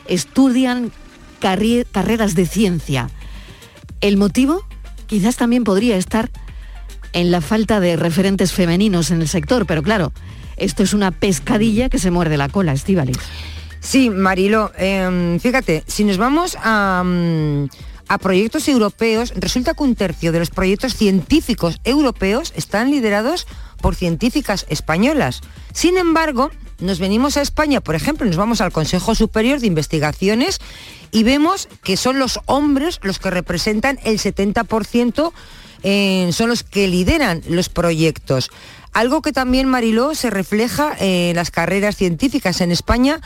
[0.08, 0.90] estudian
[1.40, 3.10] carreras de ciencia.
[4.00, 4.64] El motivo
[5.06, 6.30] quizás también podría estar
[7.12, 10.12] en la falta de referentes femeninos en el sector, pero claro,
[10.56, 13.18] esto es una pescadilla que se muerde la cola, Estíbaliz.
[13.80, 17.68] Sí, Marilo, eh, fíjate, si nos vamos a, mm,
[18.08, 23.46] a proyectos europeos, resulta que un tercio de los proyectos científicos europeos están liderados
[23.80, 25.42] por científicas españolas.
[25.72, 30.60] Sin embargo, nos venimos a España, por ejemplo, nos vamos al Consejo Superior de Investigaciones
[31.10, 35.32] y vemos que son los hombres los que representan el 70%,
[35.82, 38.50] eh, son los que lideran los proyectos.
[38.92, 43.20] Algo que también, Mariló, se refleja en las carreras científicas en España.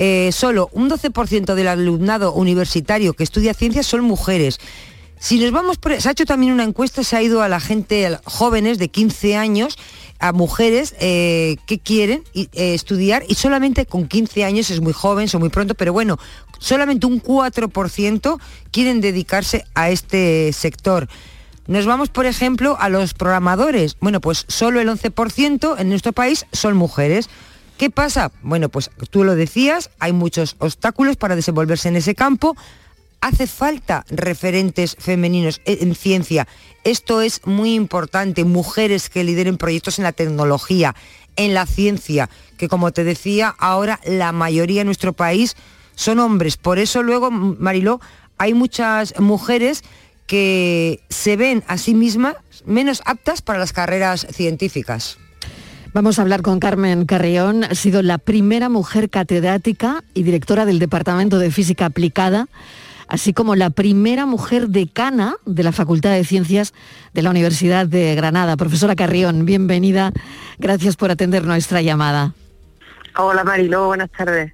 [0.00, 4.60] eh, solo un 12% del alumnado universitario que estudia ciencias son mujeres.
[5.20, 8.06] Si nos vamos, se ha hecho también una encuesta, se ha ido a la gente,
[8.06, 9.76] a jóvenes de 15 años,
[10.20, 15.28] a mujeres eh, que quieren eh, estudiar y solamente con 15 años, es muy joven,
[15.28, 16.18] son muy pronto, pero bueno,
[16.58, 18.38] solamente un 4%
[18.70, 21.08] quieren dedicarse a este sector.
[21.68, 23.98] Nos vamos, por ejemplo, a los programadores.
[24.00, 27.28] Bueno, pues solo el 11% en nuestro país son mujeres.
[27.76, 28.32] ¿Qué pasa?
[28.40, 32.56] Bueno, pues tú lo decías, hay muchos obstáculos para desenvolverse en ese campo.
[33.20, 36.48] Hace falta referentes femeninos en en ciencia.
[36.84, 38.44] Esto es muy importante.
[38.44, 40.94] Mujeres que lideren proyectos en la tecnología,
[41.36, 45.54] en la ciencia, que como te decía, ahora la mayoría en nuestro país
[45.94, 46.56] son hombres.
[46.56, 48.00] Por eso luego, Mariló,
[48.38, 49.84] hay muchas mujeres
[50.28, 55.18] que se ven a sí mismas menos aptas para las carreras científicas.
[55.94, 57.64] Vamos a hablar con Carmen Carrión.
[57.64, 62.46] Ha sido la primera mujer catedrática y directora del Departamento de Física Aplicada,
[63.08, 66.74] así como la primera mujer decana de la Facultad de Ciencias
[67.14, 68.58] de la Universidad de Granada.
[68.58, 70.12] Profesora Carrión, bienvenida.
[70.58, 72.34] Gracias por atender nuestra llamada.
[73.16, 74.52] Hola Mariló, buenas tardes.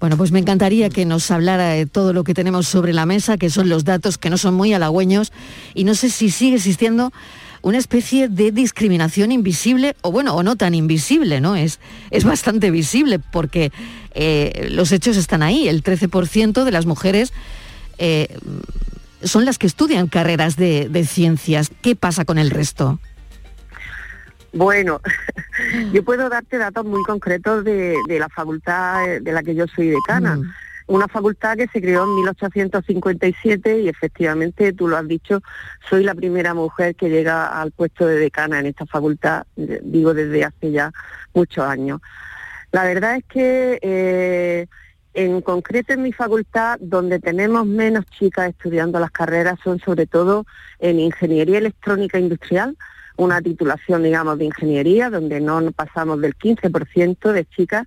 [0.00, 3.36] Bueno, pues me encantaría que nos hablara de todo lo que tenemos sobre la mesa,
[3.36, 5.30] que son los datos que no son muy halagüeños,
[5.74, 7.12] y no sé si sigue existiendo
[7.60, 11.54] una especie de discriminación invisible, o bueno, o no tan invisible, ¿no?
[11.54, 13.72] Es, es bastante visible porque
[14.14, 15.68] eh, los hechos están ahí.
[15.68, 17.34] El 13% de las mujeres
[17.98, 18.38] eh,
[19.22, 21.70] son las que estudian carreras de, de ciencias.
[21.82, 22.98] ¿Qué pasa con el resto?
[24.52, 25.00] Bueno,
[25.92, 29.66] yo puedo darte datos muy concretos de, de la facultad eh, de la que yo
[29.66, 30.36] soy decana.
[30.36, 30.52] Mm.
[30.88, 35.40] Una facultad que se creó en 1857 y efectivamente, tú lo has dicho,
[35.88, 40.44] soy la primera mujer que llega al puesto de decana en esta facultad, digo desde
[40.44, 40.90] hace ya
[41.32, 42.00] muchos años.
[42.72, 44.66] La verdad es que eh,
[45.14, 50.44] en concreto en mi facultad, donde tenemos menos chicas estudiando las carreras, son sobre todo
[50.80, 52.76] en ingeniería electrónica industrial,
[53.20, 57.86] una titulación, digamos, de ingeniería, donde no pasamos del 15% de chicas,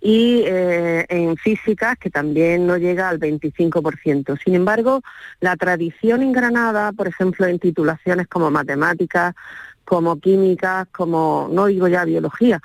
[0.00, 4.38] y eh, en físicas, que también no llega al 25%.
[4.44, 5.00] Sin embargo,
[5.40, 9.34] la tradición en Granada, por ejemplo, en titulaciones como matemáticas,
[9.84, 12.60] como químicas, como, no digo ya biología,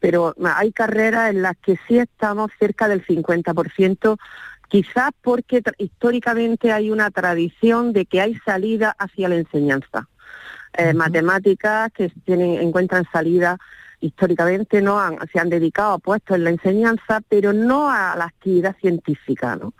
[0.00, 4.16] pero hay carreras en las que sí estamos cerca del 50%,
[4.68, 10.08] quizás porque históricamente hay una tradición de que hay salida hacia la enseñanza.
[10.74, 13.58] Eh, Matemáticas que tienen, encuentran salida
[14.00, 18.24] históricamente no han, se han dedicado a puestos en la enseñanza, pero no a la
[18.24, 19.74] actividad científica, ¿no?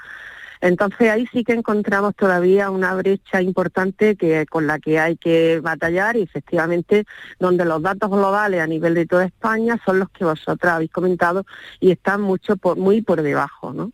[0.63, 5.59] Entonces ahí sí que encontramos todavía una brecha importante que con la que hay que
[5.59, 7.05] batallar y efectivamente
[7.41, 11.45] donde los datos globales a nivel de toda España son los que vosotras habéis comentado
[11.81, 13.91] y están mucho por, muy por debajo, ¿no?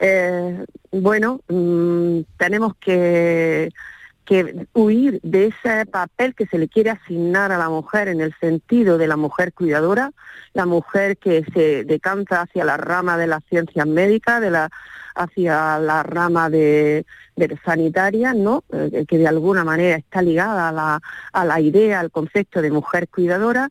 [0.00, 3.70] Eh, bueno, mm, tenemos que
[4.28, 8.34] que huir de ese papel que se le quiere asignar a la mujer en el
[8.38, 10.10] sentido de la mujer cuidadora,
[10.52, 14.68] la mujer que se decanta hacia la rama de las ciencias médicas, de la,
[15.14, 17.06] hacia la rama de,
[17.64, 18.64] sanitaria, ¿no?
[18.70, 21.00] Eh, que de alguna manera está ligada a la,
[21.32, 23.70] a la idea, al concepto de mujer cuidadora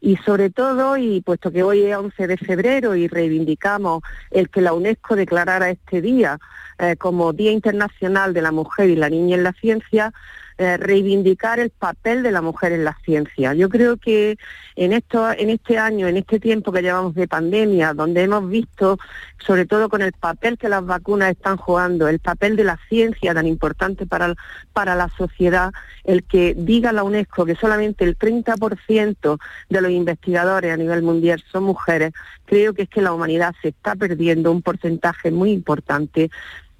[0.00, 4.60] y sobre todo, y puesto que hoy es 11 de febrero y reivindicamos el que
[4.60, 6.38] la UNESCO declarara este día
[6.78, 10.12] eh, como Día Internacional de la Mujer y la Niña en la Ciencia,
[10.58, 13.52] eh, reivindicar el papel de la mujer en la ciencia.
[13.52, 14.38] Yo creo que
[14.74, 18.98] en esto, en este año, en este tiempo que llevamos de pandemia, donde hemos visto,
[19.38, 23.34] sobre todo con el papel que las vacunas están jugando, el papel de la ciencia
[23.34, 24.34] tan importante para,
[24.72, 25.72] para la sociedad,
[26.04, 29.38] el que diga la UNESCO que solamente el 30%
[29.68, 32.12] de los investigadores a nivel mundial son mujeres,
[32.46, 36.30] creo que es que la humanidad se está perdiendo un porcentaje muy importante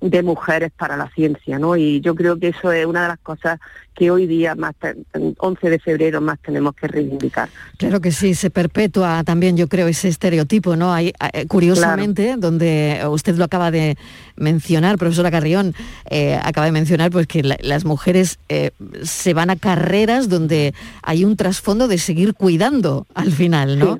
[0.01, 1.77] de mujeres para la ciencia, ¿no?
[1.77, 3.59] Y yo creo que eso es una de las cosas
[3.97, 4.95] que hoy día, más te-
[5.39, 7.49] 11 de febrero, más tenemos que reivindicar.
[7.79, 10.93] Claro que sí, se perpetúa también, yo creo, ese estereotipo, ¿no?
[10.93, 13.97] Hay, eh, curiosamente, donde usted lo acaba de
[14.37, 15.75] mencionar, profesora Carrión,
[16.11, 18.71] eh, acaba de mencionar pues que la- las mujeres eh,
[19.03, 23.99] se van a carreras donde hay un trasfondo de seguir cuidando al final, ¿no?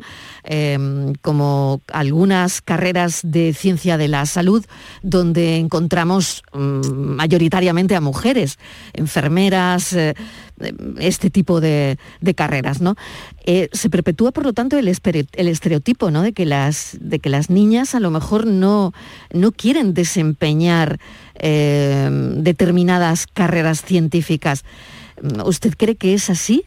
[0.49, 0.79] Eh,
[1.23, 4.65] como algunas carreras de ciencia de la salud
[5.03, 8.59] donde encontramos mm, mayoritariamente a mujeres,
[8.93, 10.15] enfermeras, eh,
[10.99, 11.99] este tipo de,
[12.35, 12.97] carreras, ¿no?
[13.45, 16.23] Eh, se perpetúa, por lo tanto, el, estereotipo, ¿no?
[16.23, 18.93] De que las, de que las niñas a lo mejor no,
[19.33, 20.99] no quieren desempeñar
[21.35, 24.65] eh, determinadas carreras científicas.
[25.45, 26.65] ¿Usted cree que es así?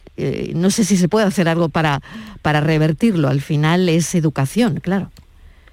[0.54, 2.02] No sé si se puede hacer algo para,
[2.42, 3.28] para revertirlo.
[3.28, 5.10] Al final es educación, claro.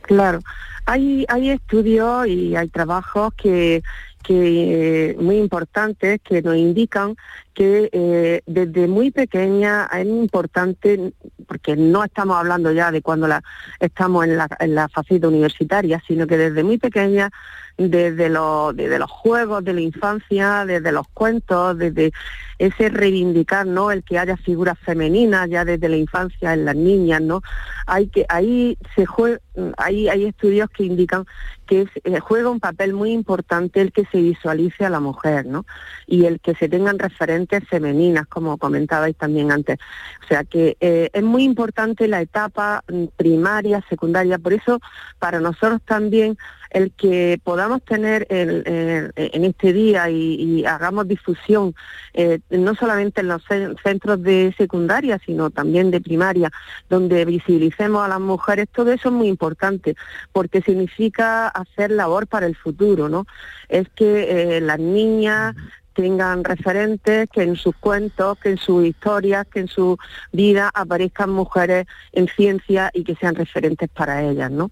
[0.03, 0.39] Claro,
[0.85, 3.83] hay, hay estudios y hay trabajos que,
[4.27, 7.15] que eh, muy importantes que nos indican
[7.53, 11.13] que eh, desde muy pequeña es importante,
[11.47, 13.41] porque no estamos hablando ya de cuando la,
[13.79, 17.29] estamos en la, en la faceta universitaria, sino que desde muy pequeña,
[17.77, 22.11] desde los, desde los juegos de la infancia, desde los cuentos, desde
[22.59, 23.91] ese reivindicar, ¿no?
[23.91, 27.41] El que haya figuras femeninas ya desde la infancia en las niñas, ¿no?
[27.85, 29.39] Hay que, ahí se juega,
[29.77, 31.25] hay, hay estudios que indican
[31.67, 35.65] que eh, juega un papel muy importante el que se visualice a la mujer, ¿no?
[36.07, 39.77] Y el que se tengan referentes femeninas, como comentabais también antes.
[40.23, 44.79] O sea que eh, es muy importante la etapa mm, primaria, secundaria, por eso
[45.19, 46.37] para nosotros también
[46.69, 51.73] el que podamos tener el- en este día y, y hagamos difusión,
[52.13, 56.51] eh, no solamente en los cen- centros de secundaria, sino también de primaria,
[56.89, 59.95] donde visibilicemos a las mujeres, todo eso es muy importante,
[60.31, 63.25] porque significa hacer labor para el futuro, ¿no?
[63.69, 65.55] Es que eh, las niñas
[65.93, 69.97] tengan referentes, que en sus cuentos, que en sus historias, que en su
[70.31, 74.69] vida aparezcan mujeres en ciencia y que sean referentes para ellas, ¿no?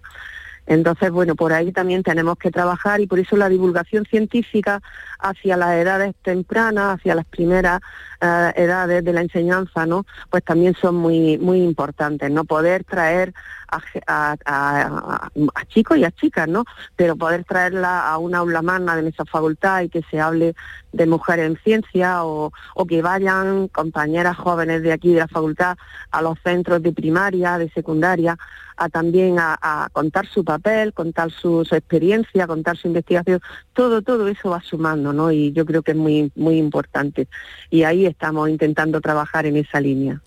[0.66, 4.80] Entonces, bueno, por ahí también tenemos que trabajar y por eso la divulgación científica
[5.18, 7.80] hacia las edades tempranas, hacia las primeras
[8.20, 10.04] eh, edades de la enseñanza, ¿no?
[10.30, 12.44] Pues también son muy muy importantes, ¿no?
[12.44, 13.32] Poder traer
[13.70, 16.64] a, a- a- chicos y a chicas, ¿no?
[16.96, 20.54] Pero poder traerla a una aula magna de nuestra facultad y que se hable
[20.92, 25.76] de mujeres en ciencia o, o que vayan compañeras jóvenes de aquí de la facultad
[26.10, 28.38] a los centros de primaria, de secundaria,
[28.78, 33.40] a también a, a contar su papel, contar su, su experiencia, contar su investigación,
[33.72, 35.32] todo, todo eso va sumando, ¿no?
[35.32, 37.28] Y yo creo que es muy, muy importante.
[37.70, 40.20] Y ahí estamos intentando trabajar en esa línea.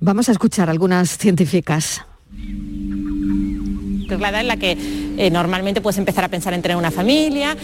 [0.00, 2.04] Vamos a escuchar algunas científicas.
[4.28, 4.76] Edad en la que
[5.18, 7.56] eh, normalmente puedes empezar a pensar en tener una familia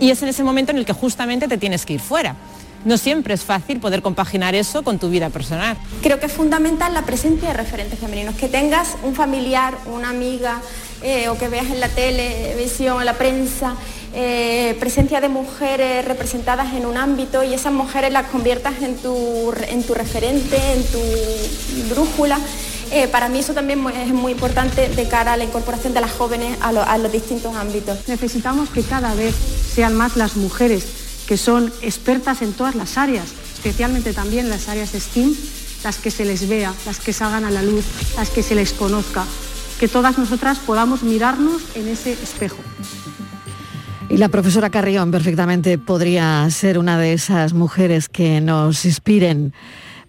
[0.00, 2.36] y es en ese momento en el que justamente te tienes que ir fuera.
[2.84, 5.76] No siempre es fácil poder compaginar eso con tu vida personal.
[6.02, 10.60] Creo que es fundamental la presencia de referentes femeninos, que tengas un familiar, una amiga
[11.02, 13.74] eh, o que veas en la televisión, en la prensa,
[14.14, 19.52] eh, presencia de mujeres representadas en un ámbito y esas mujeres las conviertas en tu,
[19.66, 22.38] en tu referente, en tu brújula.
[22.92, 26.12] Eh, para mí eso también es muy importante de cara a la incorporación de las
[26.12, 27.98] jóvenes a, lo- a los distintos ámbitos.
[28.08, 29.34] Necesitamos que cada vez
[29.74, 30.86] sean más las mujeres
[31.26, 35.34] que son expertas en todas las áreas, especialmente también las áreas STEAM,
[35.82, 37.84] las que se les vea, las que salgan a la luz,
[38.16, 39.24] las que se les conozca,
[39.80, 42.58] que todas nosotras podamos mirarnos en ese espejo.
[44.08, 49.52] Y la profesora Carrión perfectamente podría ser una de esas mujeres que nos inspiren.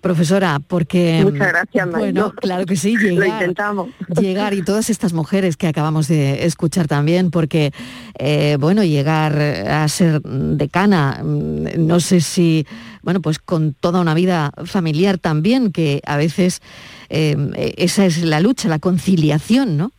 [0.02, 1.22] Profesora, porque...
[1.24, 2.22] Muchas gracias, Mariló.
[2.22, 3.90] Bueno, claro que sí, Lo llegar, intentamos.
[4.20, 7.72] llegar y todas estas mujeres que acabamos de escuchar también, porque,
[8.20, 12.66] eh, bueno, llegar a ser decana, mm, no sé si,
[13.02, 16.62] bueno, pues con toda una vida familiar también, que a veces
[17.10, 19.92] eh, esa es la lucha, la conciliación, ¿no?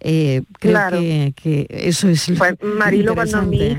[0.00, 0.98] Eh, creo Claro.
[0.98, 3.76] que, que eso es lo Pues Marilo, cuando mi.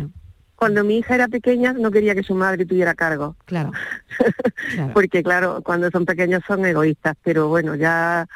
[0.61, 3.35] Cuando mi hija era pequeña no quería que su madre tuviera cargo.
[3.45, 3.71] Claro.
[4.93, 8.27] Porque claro, cuando son pequeños son egoístas, pero bueno, ya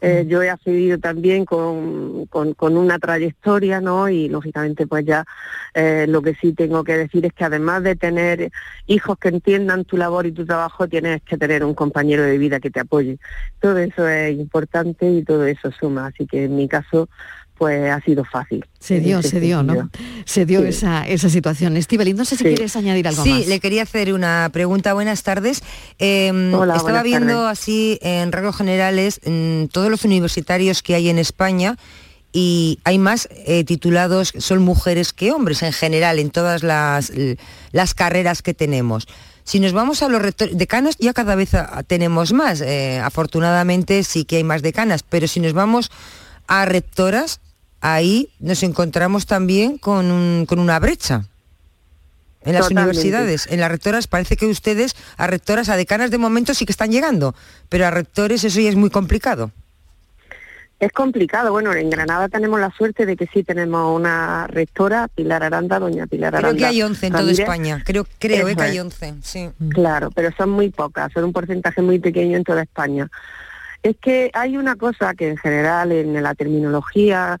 [0.00, 4.08] eh, yo he accedido también con, con, con una trayectoria, ¿no?
[4.08, 5.24] Y lógicamente pues ya
[5.72, 8.50] eh, lo que sí tengo que decir es que además de tener
[8.88, 12.58] hijos que entiendan tu labor y tu trabajo, tienes que tener un compañero de vida
[12.58, 13.20] que te apoye.
[13.60, 17.08] Todo eso es importante y todo eso suma, así que en mi caso
[17.58, 18.64] pues ha sido fácil.
[18.78, 19.90] Se dio, ese se dio, ¿no?
[20.24, 20.68] Se dio Sí.
[20.68, 21.76] esa, esa situación.
[21.76, 22.50] Estivali, no sé si Sí.
[22.50, 23.46] quieres añadir algo sí, más.
[23.46, 24.94] le quería hacer una pregunta.
[24.94, 25.62] Buenas tardes.
[25.98, 27.58] Eh, Hola, estaba buenas viendo tardes.
[27.58, 31.76] así en rasgos generales mm, todos los universitarios que hay en España
[32.32, 37.10] y hay más eh, titulados, son mujeres que hombres en general en todas las,
[37.72, 39.08] las carreras que tenemos.
[39.44, 44.04] Si nos vamos a los rectores, decanos ya cada vez a- tenemos más, eh, afortunadamente
[44.04, 45.90] sí que hay más decanas, pero si nos vamos
[46.46, 47.40] a rectoras,
[47.80, 51.24] ahí nos encontramos también con, un- con una brecha.
[52.42, 52.90] En las Totalmente.
[52.98, 56.72] universidades, en las rectoras, parece que ustedes a rectoras, a decanas de momento sí que
[56.72, 57.34] están llegando,
[57.68, 59.50] pero a rectores eso ya es muy complicado.
[60.80, 61.50] Es complicado.
[61.50, 66.06] Bueno, en Granada tenemos la suerte de que sí tenemos una rectora, Pilar Aranda, doña
[66.06, 66.50] Pilar Aranda.
[66.56, 67.32] Creo que hay 11 en toda.
[67.32, 68.82] España, creo, creo eh, que hay es.
[68.84, 69.50] 11, sí.
[69.70, 73.08] Claro, pero son muy pocas, son un porcentaje muy pequeño en toda España.
[73.82, 77.38] Es que hay una cosa que en general en la terminología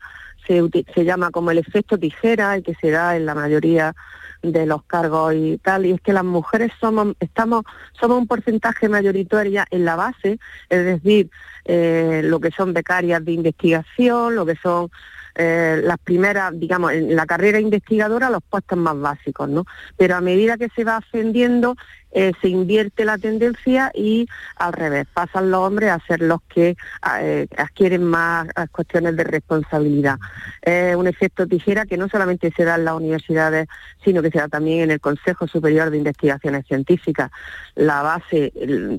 [0.48, 3.94] se, se llama como el efecto tijera y que se da en la mayoría
[4.42, 7.64] de los cargos y tal, y es que las mujeres somos, estamos,
[8.00, 10.38] somos un porcentaje mayoritaria en la base,
[10.68, 11.30] es decir,
[11.64, 14.90] eh, lo que son becarias de investigación, lo que son
[15.34, 19.64] eh, las primeras, digamos, en la carrera investigadora, los puestos más básicos, ¿no?
[19.96, 21.76] Pero a medida que se va ascendiendo,
[22.12, 26.76] eh, se invierte la tendencia y al revés, pasan los hombres a ser los que
[27.20, 30.18] eh, adquieren más eh, cuestiones de responsabilidad.
[30.62, 33.68] Es un efecto tijera que no solamente se da en las universidades,
[34.04, 37.30] sino que se da también en el Consejo Superior de Investigaciones Científicas.
[37.74, 38.52] La base,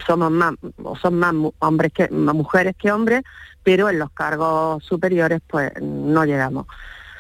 [0.06, 0.54] somos más,
[1.02, 3.24] son más hombres que, más mujeres que hombres,
[3.64, 6.68] pero en los cargos superiores pues no llegamos.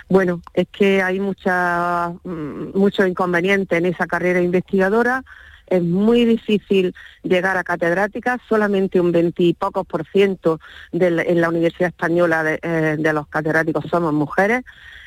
[0.10, 5.24] Bueno, es que hay mucha, mm, muchos inconvenientes en esa carrera investigadora.
[5.70, 6.94] Es muy difícil
[7.24, 10.60] llegar a catedráticas, solamente un veintipocos por ciento
[10.92, 14.64] del- en la Universidad Española de, eh, de los catedráticos somos mujeres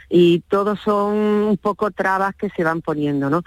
[0.09, 3.43] y todos son un poco trabas que se van poniendo, ¿no?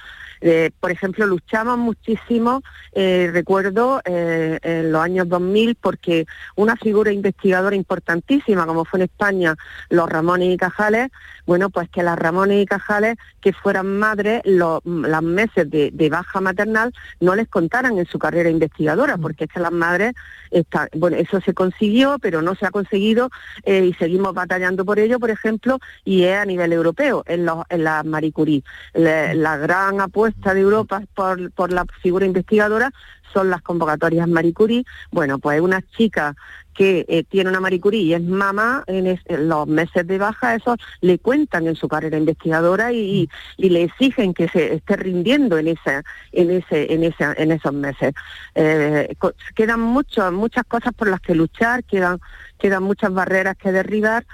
[0.47, 2.61] Eh, por ejemplo, luchamos muchísimo,
[2.93, 9.05] eh, recuerdo, eh, en los años 2000, porque una figura investigadora importantísima, como fue en
[9.05, 9.55] España
[9.89, 11.09] los Ramones y Cajales,
[11.47, 16.09] bueno, pues que las Ramones y Cajales, que fueran madres, los, las meses de, de
[16.09, 20.13] baja maternal, no les contaran en su carrera investigadora, porque es que las madres,
[20.51, 23.31] está, bueno, eso se consiguió, pero no se ha conseguido
[23.63, 27.65] eh, y seguimos batallando por ello, por ejemplo, y es a nivel europeo, en, los,
[27.69, 28.63] en la Marie Curie.
[28.93, 32.91] La, la gran apuesta de Europa por, por la figura investigadora
[33.33, 34.85] son las convocatorias Marie Curie.
[35.11, 36.35] Bueno, pues una chica
[36.73, 40.55] que eh, tiene una Marie Curie y es mamá en, es- los meses de baja,
[40.55, 45.57] eso le cuentan en su carrera investigadora y, y le exigen que se esté rindiendo
[45.57, 48.13] en esa, en ese, en esa, en esos meses.
[48.55, 49.15] Eh,
[49.55, 52.19] quedan muchas, muchas cosas por las que luchar, quedan,
[52.59, 54.25] quedan muchas barreras que derribar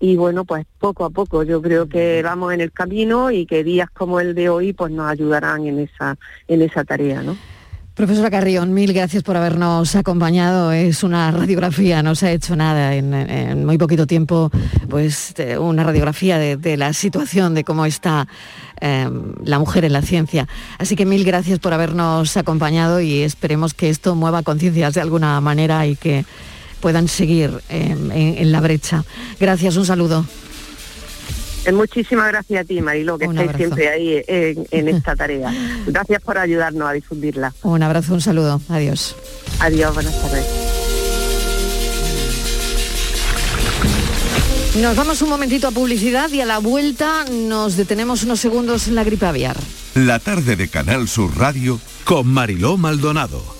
[0.00, 3.62] y bueno, pues poco a poco yo creo que vamos en el camino y que
[3.62, 6.16] días como el de hoy pues nos ayudarán en esa,
[6.48, 7.36] en esa tarea, ¿no?
[7.94, 10.72] Profesora Carrión, mil gracias por habernos acompañado.
[10.72, 14.50] Es una radiografía, no se ha hecho nada en, en muy poquito tiempo,
[14.88, 18.26] pues una radiografía de, de la situación, de cómo está
[18.80, 19.06] eh,
[19.44, 20.48] la mujer en la ciencia.
[20.78, 25.38] Así que mil gracias por habernos acompañado y esperemos que esto mueva conciencias de alguna
[25.42, 26.24] manera y que
[26.80, 29.04] puedan seguir eh, en, en la brecha.
[29.38, 30.24] Gracias, un saludo.
[31.66, 35.52] Eh, Muchísimas gracias a ti, Marilo, que estáis siempre ahí en, en esta tarea.
[35.86, 37.52] Gracias por ayudarnos a difundirla.
[37.62, 38.60] Un abrazo, un saludo.
[38.70, 39.14] Adiós.
[39.60, 40.44] Adiós, buenas tardes.
[44.80, 48.94] Nos vamos un momentito a publicidad y a la vuelta nos detenemos unos segundos en
[48.94, 49.56] la gripe aviar.
[49.94, 53.59] La tarde de Canal Sur Radio con Mariló Maldonado.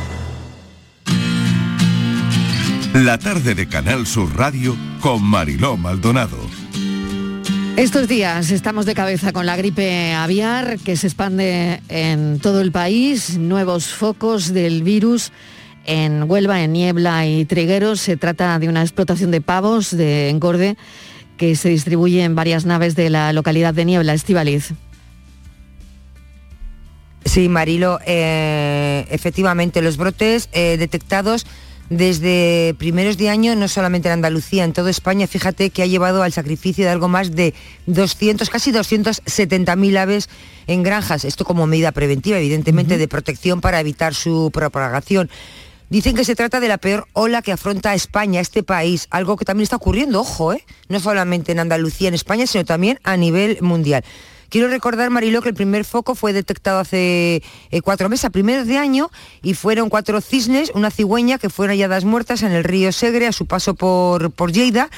[2.93, 6.37] La tarde de Canal Sur Radio con Mariló Maldonado.
[7.77, 12.73] Estos días estamos de cabeza con la gripe aviar que se expande en todo el
[12.73, 15.31] país, nuevos focos del virus
[15.85, 18.01] en Huelva, en Niebla y Trigueros.
[18.01, 20.75] Se trata de una explotación de pavos de engorde
[21.37, 24.73] que se distribuye en varias naves de la localidad de Niebla, Estivaliz.
[27.23, 31.45] Sí, Marilo, eh, efectivamente, los brotes eh, detectados
[31.91, 36.23] desde primeros de año, no solamente en Andalucía, en toda España, fíjate que ha llevado
[36.23, 37.53] al sacrificio de algo más de
[37.85, 40.29] 200, casi 270.000 aves
[40.67, 41.25] en granjas.
[41.25, 45.29] Esto como medida preventiva, evidentemente, de protección para evitar su propagación.
[45.89, 49.43] Dicen que se trata de la peor ola que afronta España, este país, algo que
[49.43, 50.63] también está ocurriendo, ojo, ¿eh?
[50.87, 54.05] no solamente en Andalucía, en España, sino también a nivel mundial.
[54.51, 57.41] Quiero recordar, Mariló, que el primer foco fue detectado hace
[57.71, 59.09] eh, cuatro meses, a primeros de año,
[59.41, 63.31] y fueron cuatro cisnes, una cigüeña, que fueron halladas muertas en el río Segre a
[63.31, 64.89] su paso por, por Lleida,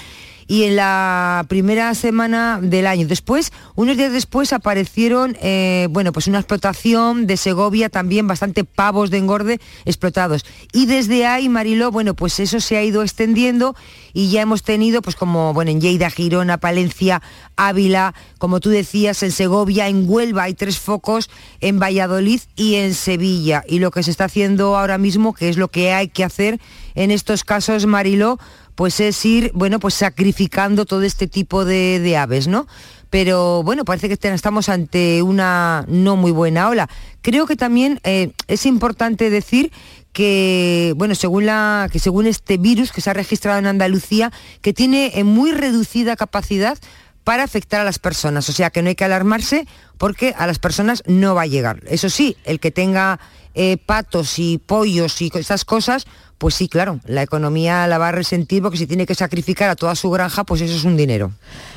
[0.53, 3.07] y en la primera semana del año.
[3.07, 9.09] Después, unos días después, aparecieron, eh, bueno, pues una explotación de Segovia, también bastante pavos
[9.09, 10.45] de engorde explotados.
[10.71, 13.75] Y desde ahí, Mariló, bueno, pues eso se ha ido extendiendo
[14.13, 17.23] y ya hemos tenido, pues como, bueno, en Lleida, Girona, Palencia,
[17.55, 21.31] Ávila, como tú decías, en Segovia, en Huelva hay tres focos,
[21.61, 23.63] en Valladolid y en Sevilla.
[23.67, 26.59] Y lo que se está haciendo ahora mismo, que es lo que hay que hacer
[26.93, 28.37] en estos casos, Mariló,
[28.75, 32.67] pues es ir, bueno, pues sacrificando todo este tipo de, de aves, ¿no?
[33.09, 36.89] Pero bueno, parece que estamos ante una no muy buena ola.
[37.21, 39.71] Creo que también eh, es importante decir
[40.13, 44.73] que, bueno, según, la, que según este virus que se ha registrado en Andalucía, que
[44.73, 46.77] tiene eh, muy reducida capacidad
[47.23, 48.49] para afectar a las personas.
[48.49, 49.67] O sea que no hay que alarmarse
[49.99, 51.81] porque a las personas no va a llegar.
[51.87, 53.19] Eso sí, el que tenga
[53.53, 56.07] eh, patos y pollos y esas cosas,
[56.43, 59.77] pues sí, claro, la economía la va a resentir porque si tiene que sacrificar a
[59.77, 61.31] toda su granja, pues eso es un dinero.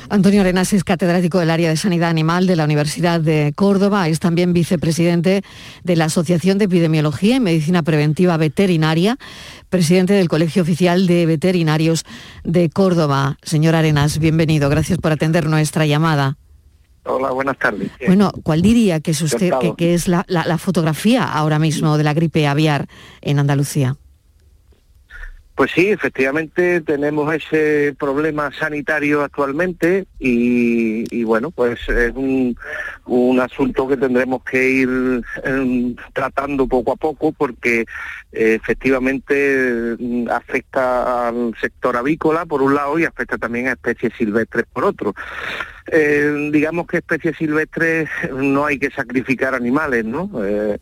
[0.09, 4.19] Antonio Arenas es catedrático del área de Sanidad Animal de la Universidad de Córdoba, es
[4.19, 5.41] también vicepresidente
[5.85, 9.17] de la Asociación de Epidemiología y Medicina Preventiva Veterinaria,
[9.69, 12.03] presidente del Colegio Oficial de Veterinarios
[12.43, 13.37] de Córdoba.
[13.43, 16.35] Señor Arenas, bienvenido, gracias por atender nuestra llamada.
[17.05, 17.89] Hola, buenas tardes.
[18.05, 19.75] Bueno, ¿cuál diría que es usted que, Encantado.
[19.77, 22.89] que es la, la- la fotografía ahora mismo de la gripe aviar
[23.21, 23.95] en Andalucía?
[25.57, 32.55] Pues sí, efectivamente tenemos ese problema sanitario actualmente y, bueno, pues es un,
[33.07, 37.87] un asunto que tendremos que ir em, tratando poco a poco porque
[38.31, 44.13] eh, efectivamente mm, afecta al sector avícola por un lado y afecta también a especies
[44.15, 45.15] silvestres por otro.
[45.91, 50.29] Eh, digamos que especies silvestres no hay que sacrificar animales, ¿no?
[50.45, 50.77] Eh,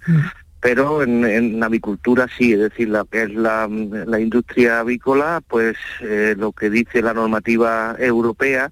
[0.66, 5.78] pero en, en avicultura sí, es decir, la que es la, la industria avícola, pues
[6.02, 8.72] eh, lo que dice la normativa europea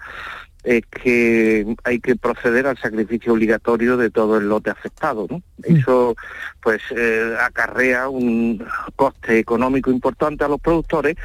[0.63, 5.43] es que hay que proceder al sacrificio obligatorio de todo el lote afectado, ¿no?
[5.61, 6.15] Eso
[6.63, 8.65] pues eh, acarrea un
[8.95, 11.15] coste económico importante a los productores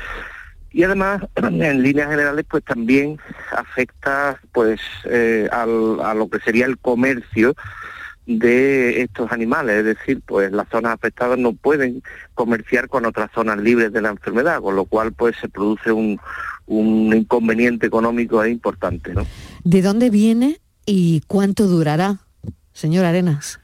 [0.71, 3.19] y además en líneas generales pues también
[3.57, 7.55] afecta pues eh, al- a lo que sería el comercio
[8.29, 12.03] de estos animales, es decir, pues las zonas afectadas no pueden
[12.35, 16.21] comerciar con otras zonas libres de la enfermedad, con lo cual pues se produce un,
[16.67, 19.27] un inconveniente económico importante, ¿no?
[19.65, 22.19] ¿De dónde viene y cuánto durará,
[22.75, 23.61] señor Arenas?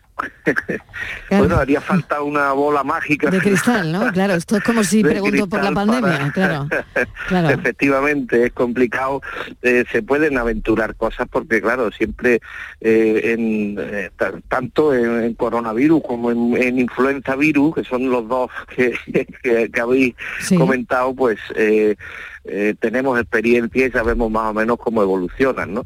[1.31, 3.31] Bueno, haría falta una bola mágica.
[3.31, 4.13] De cristal, ¿no?
[4.13, 6.69] Claro, esto es como si pregunto por la pandemia, para- claro.
[7.29, 7.49] claro.
[7.51, 9.21] Efectivamente, es complicado.
[9.63, 12.41] eh, se pueden aventurar cosas porque, claro, siempre
[12.81, 18.09] eh, en, eh, ta- tanto en, en coronavirus como en, en influenza virus, que son
[18.11, 18.95] los dos que,
[19.43, 20.57] que- que habéis Sí.
[20.57, 21.97] comentado, pues eh,
[22.45, 25.83] eh, tenemos experiencia y sabemos más o menos cómo evolucionan, ¿no?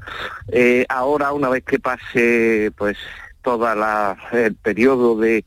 [0.51, 2.97] Eh, ahora, una vez que pase, pues,
[3.43, 5.45] toda la el periodo de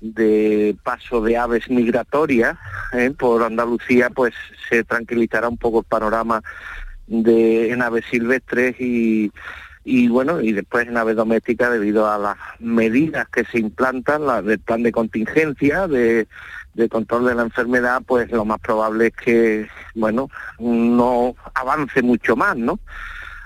[0.00, 2.58] de paso de aves migratorias
[2.92, 3.10] ¿eh?
[3.18, 4.34] por Andalucía, pues
[4.68, 6.42] se tranquilizará un poco el panorama
[7.06, 9.32] de en aves silvestres y,
[9.82, 14.42] y bueno, y después en aves domésticas debido a las medidas que se implantan, la
[14.42, 16.28] del plan de contingencia, de,
[16.74, 20.28] de control de la enfermedad, pues lo más probable es que, bueno,
[20.58, 22.78] no avance mucho más, ¿no?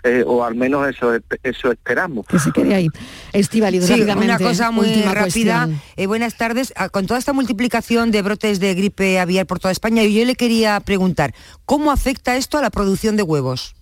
[0.09, 2.27] Eh, o al menos eso eso esperamos.
[2.27, 2.89] Que se quede ahí.
[3.33, 5.69] Estivali, Sí, una cosa muy última rápida.
[5.97, 6.73] Eh, buenas tardes.
[6.77, 10.35] Ah, Con toda esta multiplicación de brotes de gripe aviar por toda España, yo le
[10.35, 11.35] quería preguntar,
[11.67, 13.77] ¿cómo afecta esto a la producción de huevos?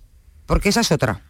[0.47, 1.23] Porque esa es otra.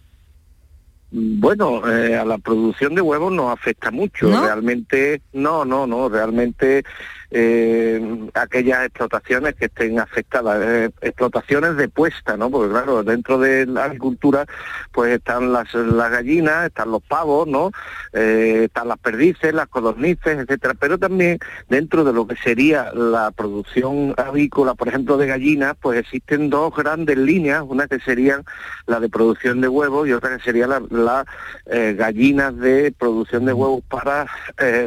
[1.11, 4.29] Bueno, eh, a la producción de huevos no afecta mucho.
[4.29, 4.45] ¿No?
[4.45, 6.09] Realmente, no, no, no.
[6.09, 6.85] Realmente
[7.31, 12.51] eh, aquellas explotaciones que estén afectadas, eh, explotaciones de puesta, ¿no?
[12.51, 14.47] Porque claro, dentro de la agricultura,
[14.93, 17.73] pues están las, gallinas, están los pavos, ¿no?
[18.13, 20.75] Eh, están las perdices, las codornices, etcétera.
[20.79, 25.99] Pero también dentro de lo que sería la producción avícola, por ejemplo, de gallinas, pues
[25.99, 28.45] existen dos grandes líneas, una que serían
[28.87, 31.27] la de producción de huevos y otra que sería la, la,
[31.95, 34.27] gallinas de producción de huevos para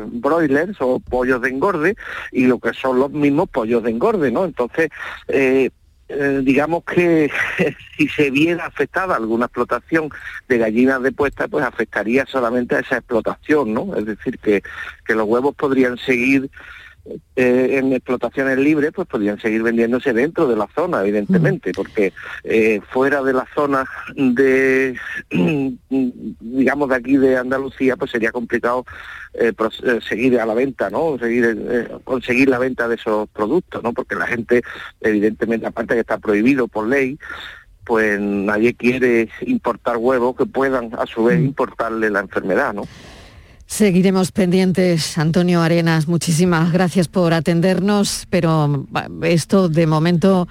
[0.07, 1.95] broilers o pollos de engorde
[2.31, 4.45] y lo que son los mismos pollos de engorde, ¿no?
[4.45, 4.89] Entonces,
[5.27, 5.69] eh,
[6.09, 7.29] eh, digamos que
[7.97, 10.09] si se viera afectada alguna explotación
[10.47, 13.95] de gallinas de puesta, pues afectaría solamente a esa explotación, ¿no?
[13.95, 14.63] Es decir, que,
[15.05, 16.49] que los huevos podrían seguir
[17.35, 22.81] eh, en explotaciones libres, pues podrían seguir vendiéndose dentro de la zona, evidentemente, porque eh,
[22.89, 23.85] fuera de la zona
[24.15, 24.95] de,
[26.39, 28.85] digamos, de aquí de Andalucía, pues sería complicado
[29.33, 29.53] eh,
[30.07, 31.17] seguir a la venta, ¿no?
[31.17, 33.93] Seguir, conseguir la venta de esos productos, ¿no?
[33.93, 34.61] Porque la gente,
[35.01, 37.17] evidentemente, aparte que está prohibido por ley,
[37.89, 42.83] pues nadie quiere importar huevos que puedan a su vez importarle la enfermedad, ¿no?
[43.69, 48.87] Seguiremos pendientes, Antonio Arenas, muchísimas gracias por atendernos, pero
[49.21, 50.47] esto de momento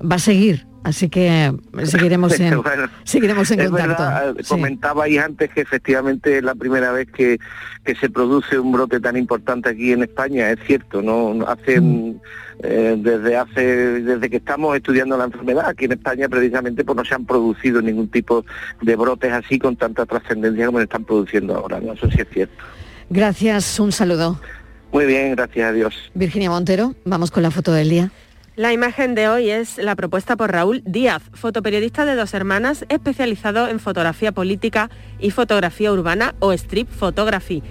[0.00, 1.52] va a seguir Así que
[1.84, 3.88] seguiremos en, Bueno, seguiremos en contacto.
[3.88, 4.48] verdad, eh, Sí.
[4.48, 7.38] comentabais antes que efectivamente es la primera vez que,
[7.84, 11.80] que se produce un brote tan importante aquí en España, es cierto, no No hace
[11.80, 12.20] mm,
[12.60, 13.62] eh, desde hace
[14.00, 17.80] desde que estamos estudiando la enfermedad aquí en España precisamente pues no se han producido
[17.80, 18.44] ningún tipo
[18.82, 22.28] de brotes así con tanta trascendencia como se están produciendo ahora, no eso sí es
[22.32, 22.64] cierto.
[23.10, 24.40] Gracias, un saludo.
[24.92, 25.94] Muy bien, gracias a Dios.
[26.14, 28.10] Virginia Montero, vamos con la foto del día.
[28.56, 33.68] La imagen de hoy es la propuesta por Raúl Díaz, fotoperiodista de dos hermanas especializado
[33.68, 34.90] en fotografía política
[35.20, 37.62] y fotografía urbana o strip photography.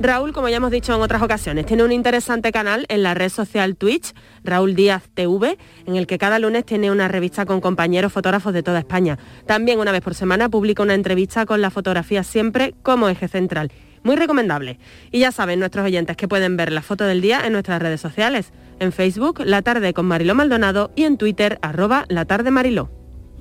[0.00, 3.28] Raúl, como ya hemos dicho en otras ocasiones, tiene un interesante canal en la red
[3.28, 8.12] social Twitch, Raúl Díaz TV, en el que cada lunes tiene una revista con compañeros
[8.12, 9.18] fotógrafos de toda España.
[9.46, 13.70] También una vez por semana publica una entrevista con la fotografía siempre como eje central.
[14.02, 14.80] Muy recomendable.
[15.12, 18.00] Y ya saben nuestros oyentes que pueden ver la foto del día en nuestras redes
[18.00, 18.52] sociales.
[18.80, 22.90] En Facebook, La Tarde con Mariló Maldonado y en Twitter, arroba La Tarde Mariló.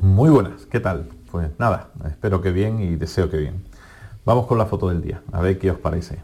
[0.01, 1.09] Muy buenas, ¿qué tal?
[1.31, 3.63] Pues nada, espero que bien y deseo que bien.
[4.23, 6.19] Vamos con la foto del día, a ver qué os parece.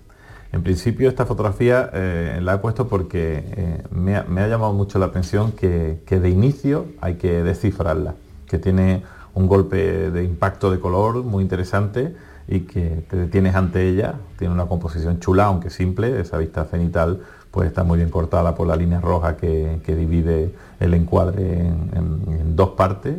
[0.52, 5.06] En principio esta fotografía eh, la he puesto porque eh, me, ha, llamado mucho la
[5.06, 8.16] atención que, de inicio hay que descifrarla,
[8.48, 9.04] que tiene
[9.36, 12.16] un golpe de impacto de color muy interesante
[12.48, 17.22] y que te detienes ante ella, tiene una composición chula, aunque simple, esa vista cenital
[17.52, 22.34] pues está muy bien cortada por la línea roja que, divide el encuadre en, en-
[22.34, 23.16] en dos partes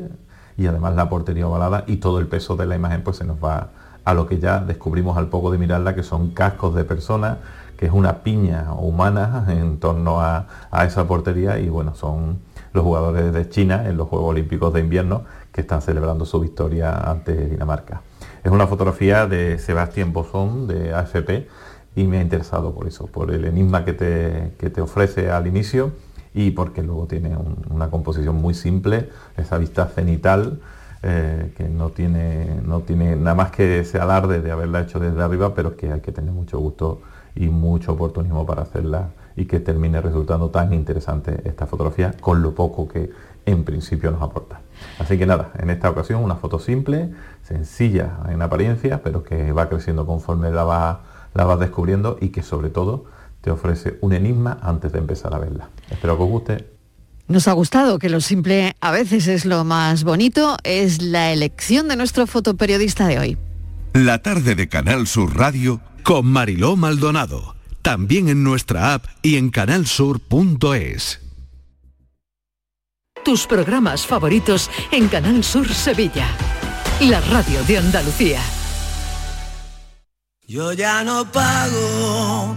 [0.57, 3.43] y además la portería ovalada y todo el peso de la imagen pues se nos
[3.43, 3.71] va
[4.11, 7.39] a lo que ya descubrimos al poco de mirarla que son cascos de personas
[7.77, 12.39] que es una piña humana en torno a, a esa portería y bueno son
[12.73, 16.95] los jugadores de China en los Juegos Olímpicos de Invierno que están celebrando su victoria
[17.11, 18.03] ante Dinamarca.
[18.45, 21.49] Es una fotografía de Sebastián Bosón de AFP
[21.97, 25.47] y me ha interesado por eso, por el enigma que te, que te ofrece al
[25.49, 25.91] inicio
[26.33, 30.61] y porque luego tiene un- una composición muy simple, esa vista cenital
[31.03, 35.23] eh, que no tiene, no tiene nada más que ese alarde de haberla hecho desde
[35.23, 37.01] arriba, pero que hay que tener mucho gusto
[37.35, 42.55] y mucho oportunismo para hacerla y que termine resultando tan interesante esta fotografía con lo
[42.55, 43.11] poco que
[43.47, 44.61] en principio nos aporta.
[44.99, 47.11] Así que nada, en esta ocasión una foto simple,
[47.43, 50.99] sencilla en apariencia, pero que va creciendo conforme la vas
[51.35, 53.05] la vas descubriendo y que sobre todo
[53.41, 55.69] te ofrece un enigma antes de empezar a verla.
[55.91, 56.80] Espero que os guste.
[57.31, 61.87] Nos ha gustado que lo simple a veces es lo más bonito, es la elección
[61.87, 63.39] de nuestro fotoperiodista de hoy.
[63.93, 67.55] La tarde de Canal Sur Radio Con Mariló Maldonado.
[67.83, 71.21] También en nuestra app y en canalsur.es.
[73.25, 76.27] Tus programas favoritos en Canal Sur Sevilla.
[76.99, 78.41] La radio de Andalucía.
[80.49, 82.57] Yo ya no pago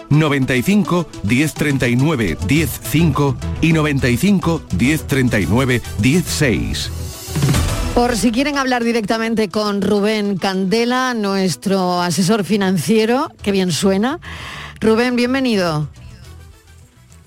[0.11, 6.91] 95 1039 105 y 95 1039 16.
[7.95, 14.19] Por si quieren hablar directamente con Rubén Candela, nuestro asesor financiero, que bien suena.
[14.79, 15.89] Rubén, bienvenido.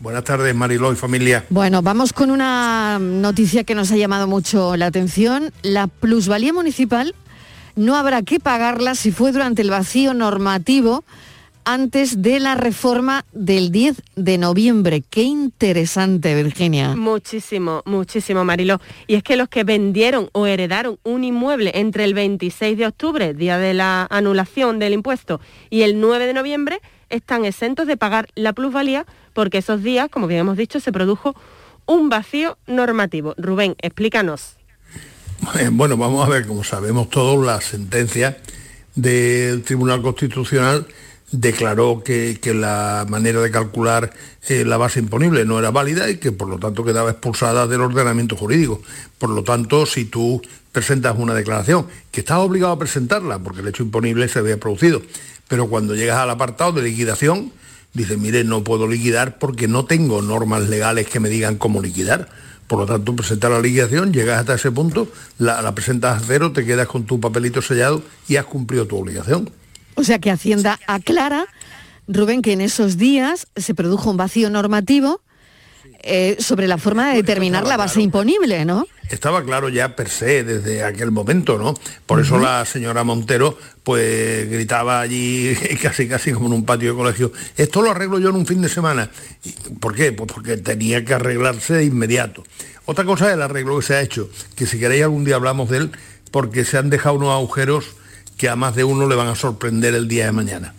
[0.01, 1.45] Buenas tardes, Mariló y familia.
[1.51, 5.53] Bueno, vamos con una noticia que nos ha llamado mucho la atención.
[5.63, 7.15] La plusvalía municipal
[7.77, 11.05] no habrá que pagarla si fue durante el vacío normativo
[11.65, 15.03] antes de la reforma del 10 de noviembre.
[15.09, 16.95] Qué interesante, Virginia.
[16.95, 18.81] Muchísimo, muchísimo, Mariló.
[19.07, 23.35] Y es que los que vendieron o heredaron un inmueble entre el 26 de octubre,
[23.35, 25.41] día de la anulación del impuesto,
[25.71, 30.27] y el 9 de noviembre, están exentos de pagar la plusvalía porque esos días, como
[30.27, 31.35] bien hemos dicho, se produjo
[31.87, 33.35] un vacío normativo.
[33.37, 34.57] Rubén, explícanos.
[35.59, 38.39] Eh, Bueno, vamos a ver, como sabemos todos, la sentencia
[38.95, 40.87] del Tribunal Constitucional
[41.41, 44.13] declaró que, que la manera de calcular
[44.49, 47.81] eh, la base imponible no era válida y que por lo tanto quedaba expulsada del
[47.81, 48.81] ordenamiento jurídico.
[49.19, 50.41] Por lo tanto, si tú
[50.73, 55.03] presentas una declaración, que estás obligado a presentarla porque el hecho imponible se había producido,
[55.49, 57.53] pero cuando llegas al apartado de liquidación,
[57.93, 62.29] dices, mire, no puedo liquidar porque no tengo normas legales que me digan cómo liquidar.
[62.67, 65.09] Por lo tanto, presentar la liquidación, llegas hasta ese punto,
[65.39, 68.97] la, la presentas a cero, te quedas con tu papelito sellado y has cumplido tu
[68.97, 69.51] obligación.
[69.95, 71.47] O sea que Hacienda aclara,
[72.09, 75.21] Rubén, que en esos días se produjo un vacío normativo
[76.03, 78.87] eh, sobre la forma de determinar la base imponible, ¿no?
[79.09, 81.75] Estaba claro ya per se desde aquel momento, ¿no?
[82.05, 86.97] Por eso la señora Montero pues gritaba allí casi casi como en un patio de
[86.97, 89.11] colegio, esto lo arreglo yo en un fin de semana.
[89.45, 90.13] ¿Y ¿Por qué?
[90.13, 92.45] Pues porque tenía que arreglarse de inmediato.
[92.85, 95.71] Otra cosa es el arreglo que se ha hecho, que si queréis algún día hablamos
[95.71, 95.93] de él,
[96.31, 97.97] porque se han dejado unos agujeros
[98.37, 100.75] que a más de uno le van a sorprender el día de mañana.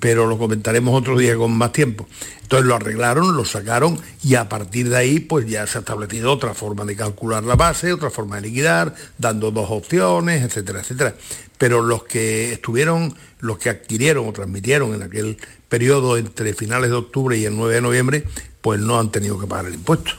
[0.00, 2.06] Pero lo comentaremos otro día con más tiempo.
[2.42, 6.32] Entonces lo arreglaron, lo sacaron y a partir de ahí pues ya se ha establecido
[6.32, 11.14] otra forma de calcular la base, otra forma de liquidar, dando dos opciones, etcétera, etcétera.
[11.58, 15.36] Pero los que estuvieron, los que adquirieron o transmitieron en aquel
[15.68, 18.24] periodo entre finales de octubre y el 9 de noviembre,
[18.60, 20.10] pues no han tenido que pagar el impuesto.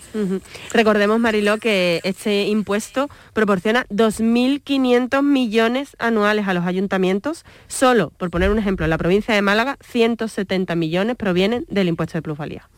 [0.72, 7.46] Recordemos, Mariló, que este impuesto proporciona 2.500 millones anuales a los ayuntamientos.
[7.68, 12.18] Solo, por poner un ejemplo, en la provincia de Málaga, 170 millones provienen del impuesto
[12.18, 12.70] de plusvalía.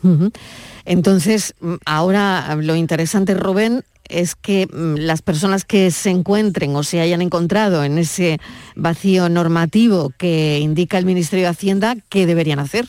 [0.86, 6.84] Entonces, mm, ahora lo interesante, Rubén, es que mm, las personas que se encuentren o
[6.84, 8.40] se hayan encontrado en ese
[8.76, 12.88] vacío normativo que indica el Ministerio de Hacienda, ¿qué deberían hacer?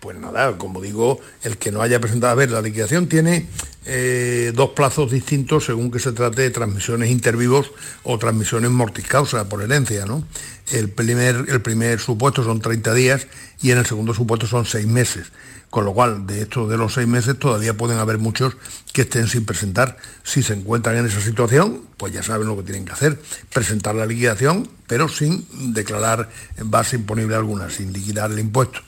[0.00, 3.46] Pues nada, como digo, el que no haya presentado a ver la liquidación tiene
[3.84, 7.72] eh, dos plazos distintos según que se trate de transmisiones intervivos
[8.04, 10.24] o transmisiones mortis causa por herencia, ¿no?
[10.70, 13.26] El primer, el primer supuesto son 30 días
[13.60, 15.32] y en el segundo supuesto son 6 meses.
[15.70, 18.56] Con lo cual, de estos de los seis meses todavía pueden haber muchos
[18.94, 19.98] que estén sin presentar.
[20.22, 23.20] Si se encuentran en esa situación, pues ya saben lo que tienen que hacer.
[23.52, 26.30] Presentar la liquidación, pero sin declarar
[26.62, 28.80] base imponible alguna, sin liquidar el impuesto.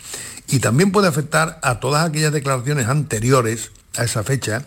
[0.51, 4.65] Y también puede afectar a todas aquellas declaraciones anteriores a esa fecha,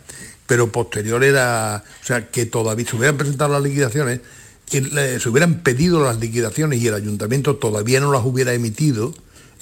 [0.47, 4.21] pero posteriores a, o sea, que todavía se hubieran presentado las liquidaciones,
[4.69, 9.13] se hubieran pedido las liquidaciones y el ayuntamiento todavía no las hubiera emitido,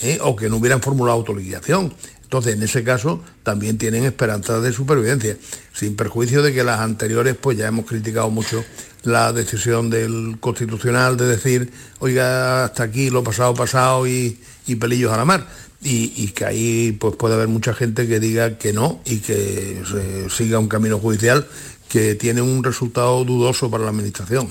[0.02, 0.20] ¿eh?
[0.22, 1.94] o que no hubieran formulado autoliquidación.
[2.32, 5.36] Entonces, en ese caso, también tienen esperanzas de supervivencia,
[5.74, 8.64] sin perjuicio de que las anteriores, pues ya hemos criticado mucho
[9.04, 15.12] la decisión del Constitucional de decir, oiga, hasta aquí lo pasado, pasado y, y pelillos
[15.12, 15.46] a la mar.
[15.84, 19.84] Y, y que ahí pues puede haber mucha gente que diga que no y que
[19.86, 21.46] se siga un camino judicial
[21.90, 24.48] que tiene un resultado dudoso para la administración.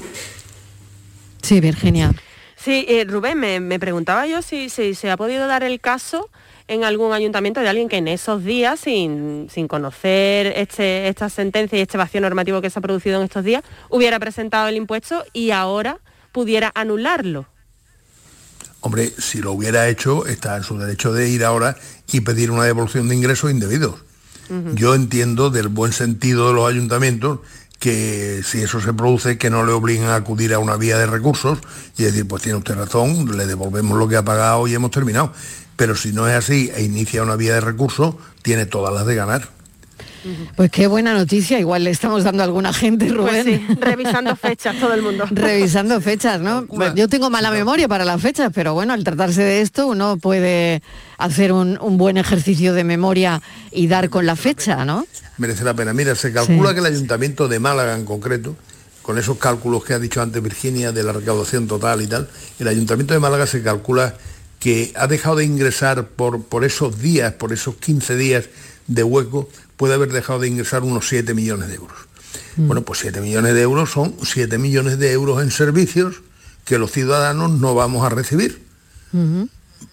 [1.41, 2.15] Sí, Virginia.
[2.63, 6.29] Sí, eh, Rubén, me, me preguntaba yo si, si se ha podido dar el caso
[6.71, 11.77] en algún ayuntamiento de alguien que en esos días, sin, sin conocer este, esta sentencia
[11.77, 15.25] y este vacío normativo que se ha producido en estos días, hubiera presentado el impuesto
[15.33, 15.99] y ahora
[16.31, 17.49] pudiera anularlo.
[18.83, 21.77] Hombre, si lo hubiera hecho, está en su derecho de ir ahora
[22.13, 23.97] y pedir una devolución de ingresos indebidos.
[24.75, 27.39] Yo entiendo del buen sentido de los ayuntamientos
[27.79, 31.07] que si eso se produce, que no le obliguen a acudir a una vía de
[31.07, 31.59] recursos
[31.97, 35.33] y decir, pues tiene usted razón, le devolvemos lo que ha pagado y hemos terminado.
[35.81, 39.15] Pero si no es así e inicia una vía de recursos, tiene todas las de
[39.15, 39.49] ganar.
[40.55, 43.45] Pues qué buena noticia, igual le estamos dando a alguna gente, Rubén.
[43.47, 45.25] Pues sí, revisando fechas todo el mundo.
[45.31, 46.67] Revisando fechas, ¿no?
[46.67, 50.19] Bueno, Yo tengo mala memoria para las fechas, pero bueno, al tratarse de esto uno
[50.19, 50.83] puede
[51.17, 53.41] hacer un, un buen ejercicio de memoria
[53.73, 55.07] y dar con la fecha, ¿no?
[55.39, 55.95] merece la pena.
[55.95, 56.75] Mira, se calcula Sí.
[56.75, 58.55] que el Ayuntamiento de Málaga en concreto,
[59.01, 62.29] con esos cálculos que ha dicho antes Virginia de la recaudación total y tal,
[62.59, 64.15] el Ayuntamiento de Málaga se calcula
[64.61, 68.45] que ha dejado de ingresar por, por esos días, por esos 15 días
[68.87, 71.99] de hueco, puede haber dejado de ingresar unos 7 millones de euros.
[72.57, 76.23] Bueno, pues 7 millones de euros son 7 millones de euros en servicios
[76.65, 78.63] que los ciudadanos no vamos a recibir.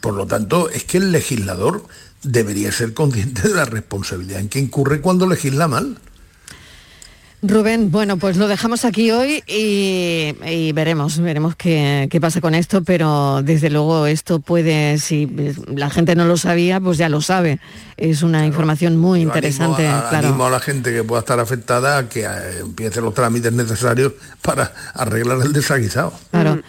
[0.02, 1.86] Por lo tanto, es que el legislador
[2.24, 5.98] debería ser consciente de la responsabilidad en que incurre cuando legisla mal.
[7.44, 12.56] Rubén, bueno, pues lo dejamos aquí hoy y, y veremos, veremos qué, qué pasa con
[12.56, 15.28] esto, pero desde luego esto puede, si
[15.68, 17.60] la gente no lo sabía, pues ya lo sabe.
[17.96, 20.28] Es una información muy interesante, animo a, claro.
[20.30, 24.14] animo a la gente que pueda estar afectada a que eh, empiece los trámites necesarios
[24.42, 26.14] para arreglar el desaguisado.
[26.32, 26.62] Claro.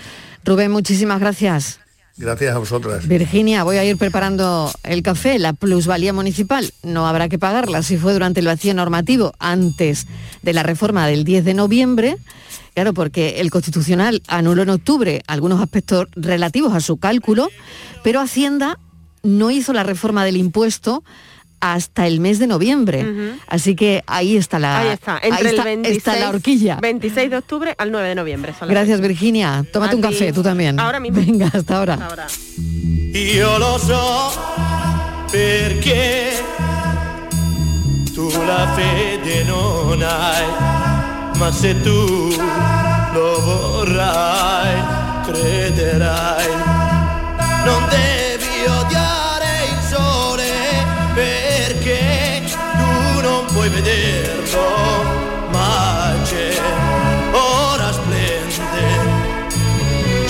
[0.44, 1.80] Rubén, muchísimas gracias.
[2.18, 3.06] Gracias a vosotras.
[3.06, 5.38] Virginia, voy a ir preparando el café.
[5.38, 10.08] La plusvalía municipal no habrá que pagarla si fue durante el vacío normativo antes
[10.42, 12.16] de la reforma del 10 de noviembre.
[12.74, 17.50] Claro, porque el Constitucional anuló en octubre algunos aspectos relativos a su cálculo,
[18.02, 18.78] pero Hacienda
[19.22, 21.04] no hizo la reforma del impuesto
[21.60, 23.06] hasta el mes de noviembre.
[23.46, 26.78] Así que ahí está la, Ahí está, entre ahí está, el 26, está la horquilla.
[26.80, 28.54] 26 de octubre al 9 de noviembre.
[28.68, 29.64] Gracias Virginia.
[29.72, 30.08] Tómate A un ti.
[30.08, 30.78] café, tú también.
[30.78, 31.20] Ahora mismo.
[31.20, 31.94] Venga, hasta ahora.
[31.94, 32.26] Hasta ahora.
[33.12, 34.32] Io lo so
[35.32, 36.32] perché
[38.14, 40.44] tu la fede non hai,
[41.38, 42.34] ma se tu
[43.14, 44.74] lo vorrai,
[45.26, 46.46] crederai.
[47.64, 48.27] Non devi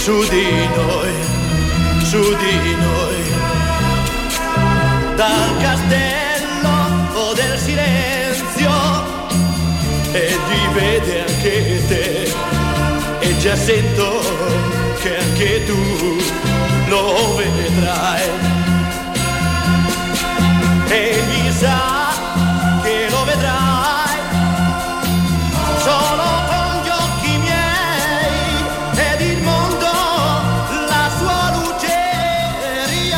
[0.09, 1.13] su di noi
[2.11, 3.21] su di noi.
[5.17, 8.71] Dal castello del silenzio,
[10.13, 12.33] egli vede anche te
[13.19, 14.21] e già sento
[15.03, 16.17] che anche tu
[16.89, 18.31] lo vedrai.
[20.89, 21.98] Egli sa che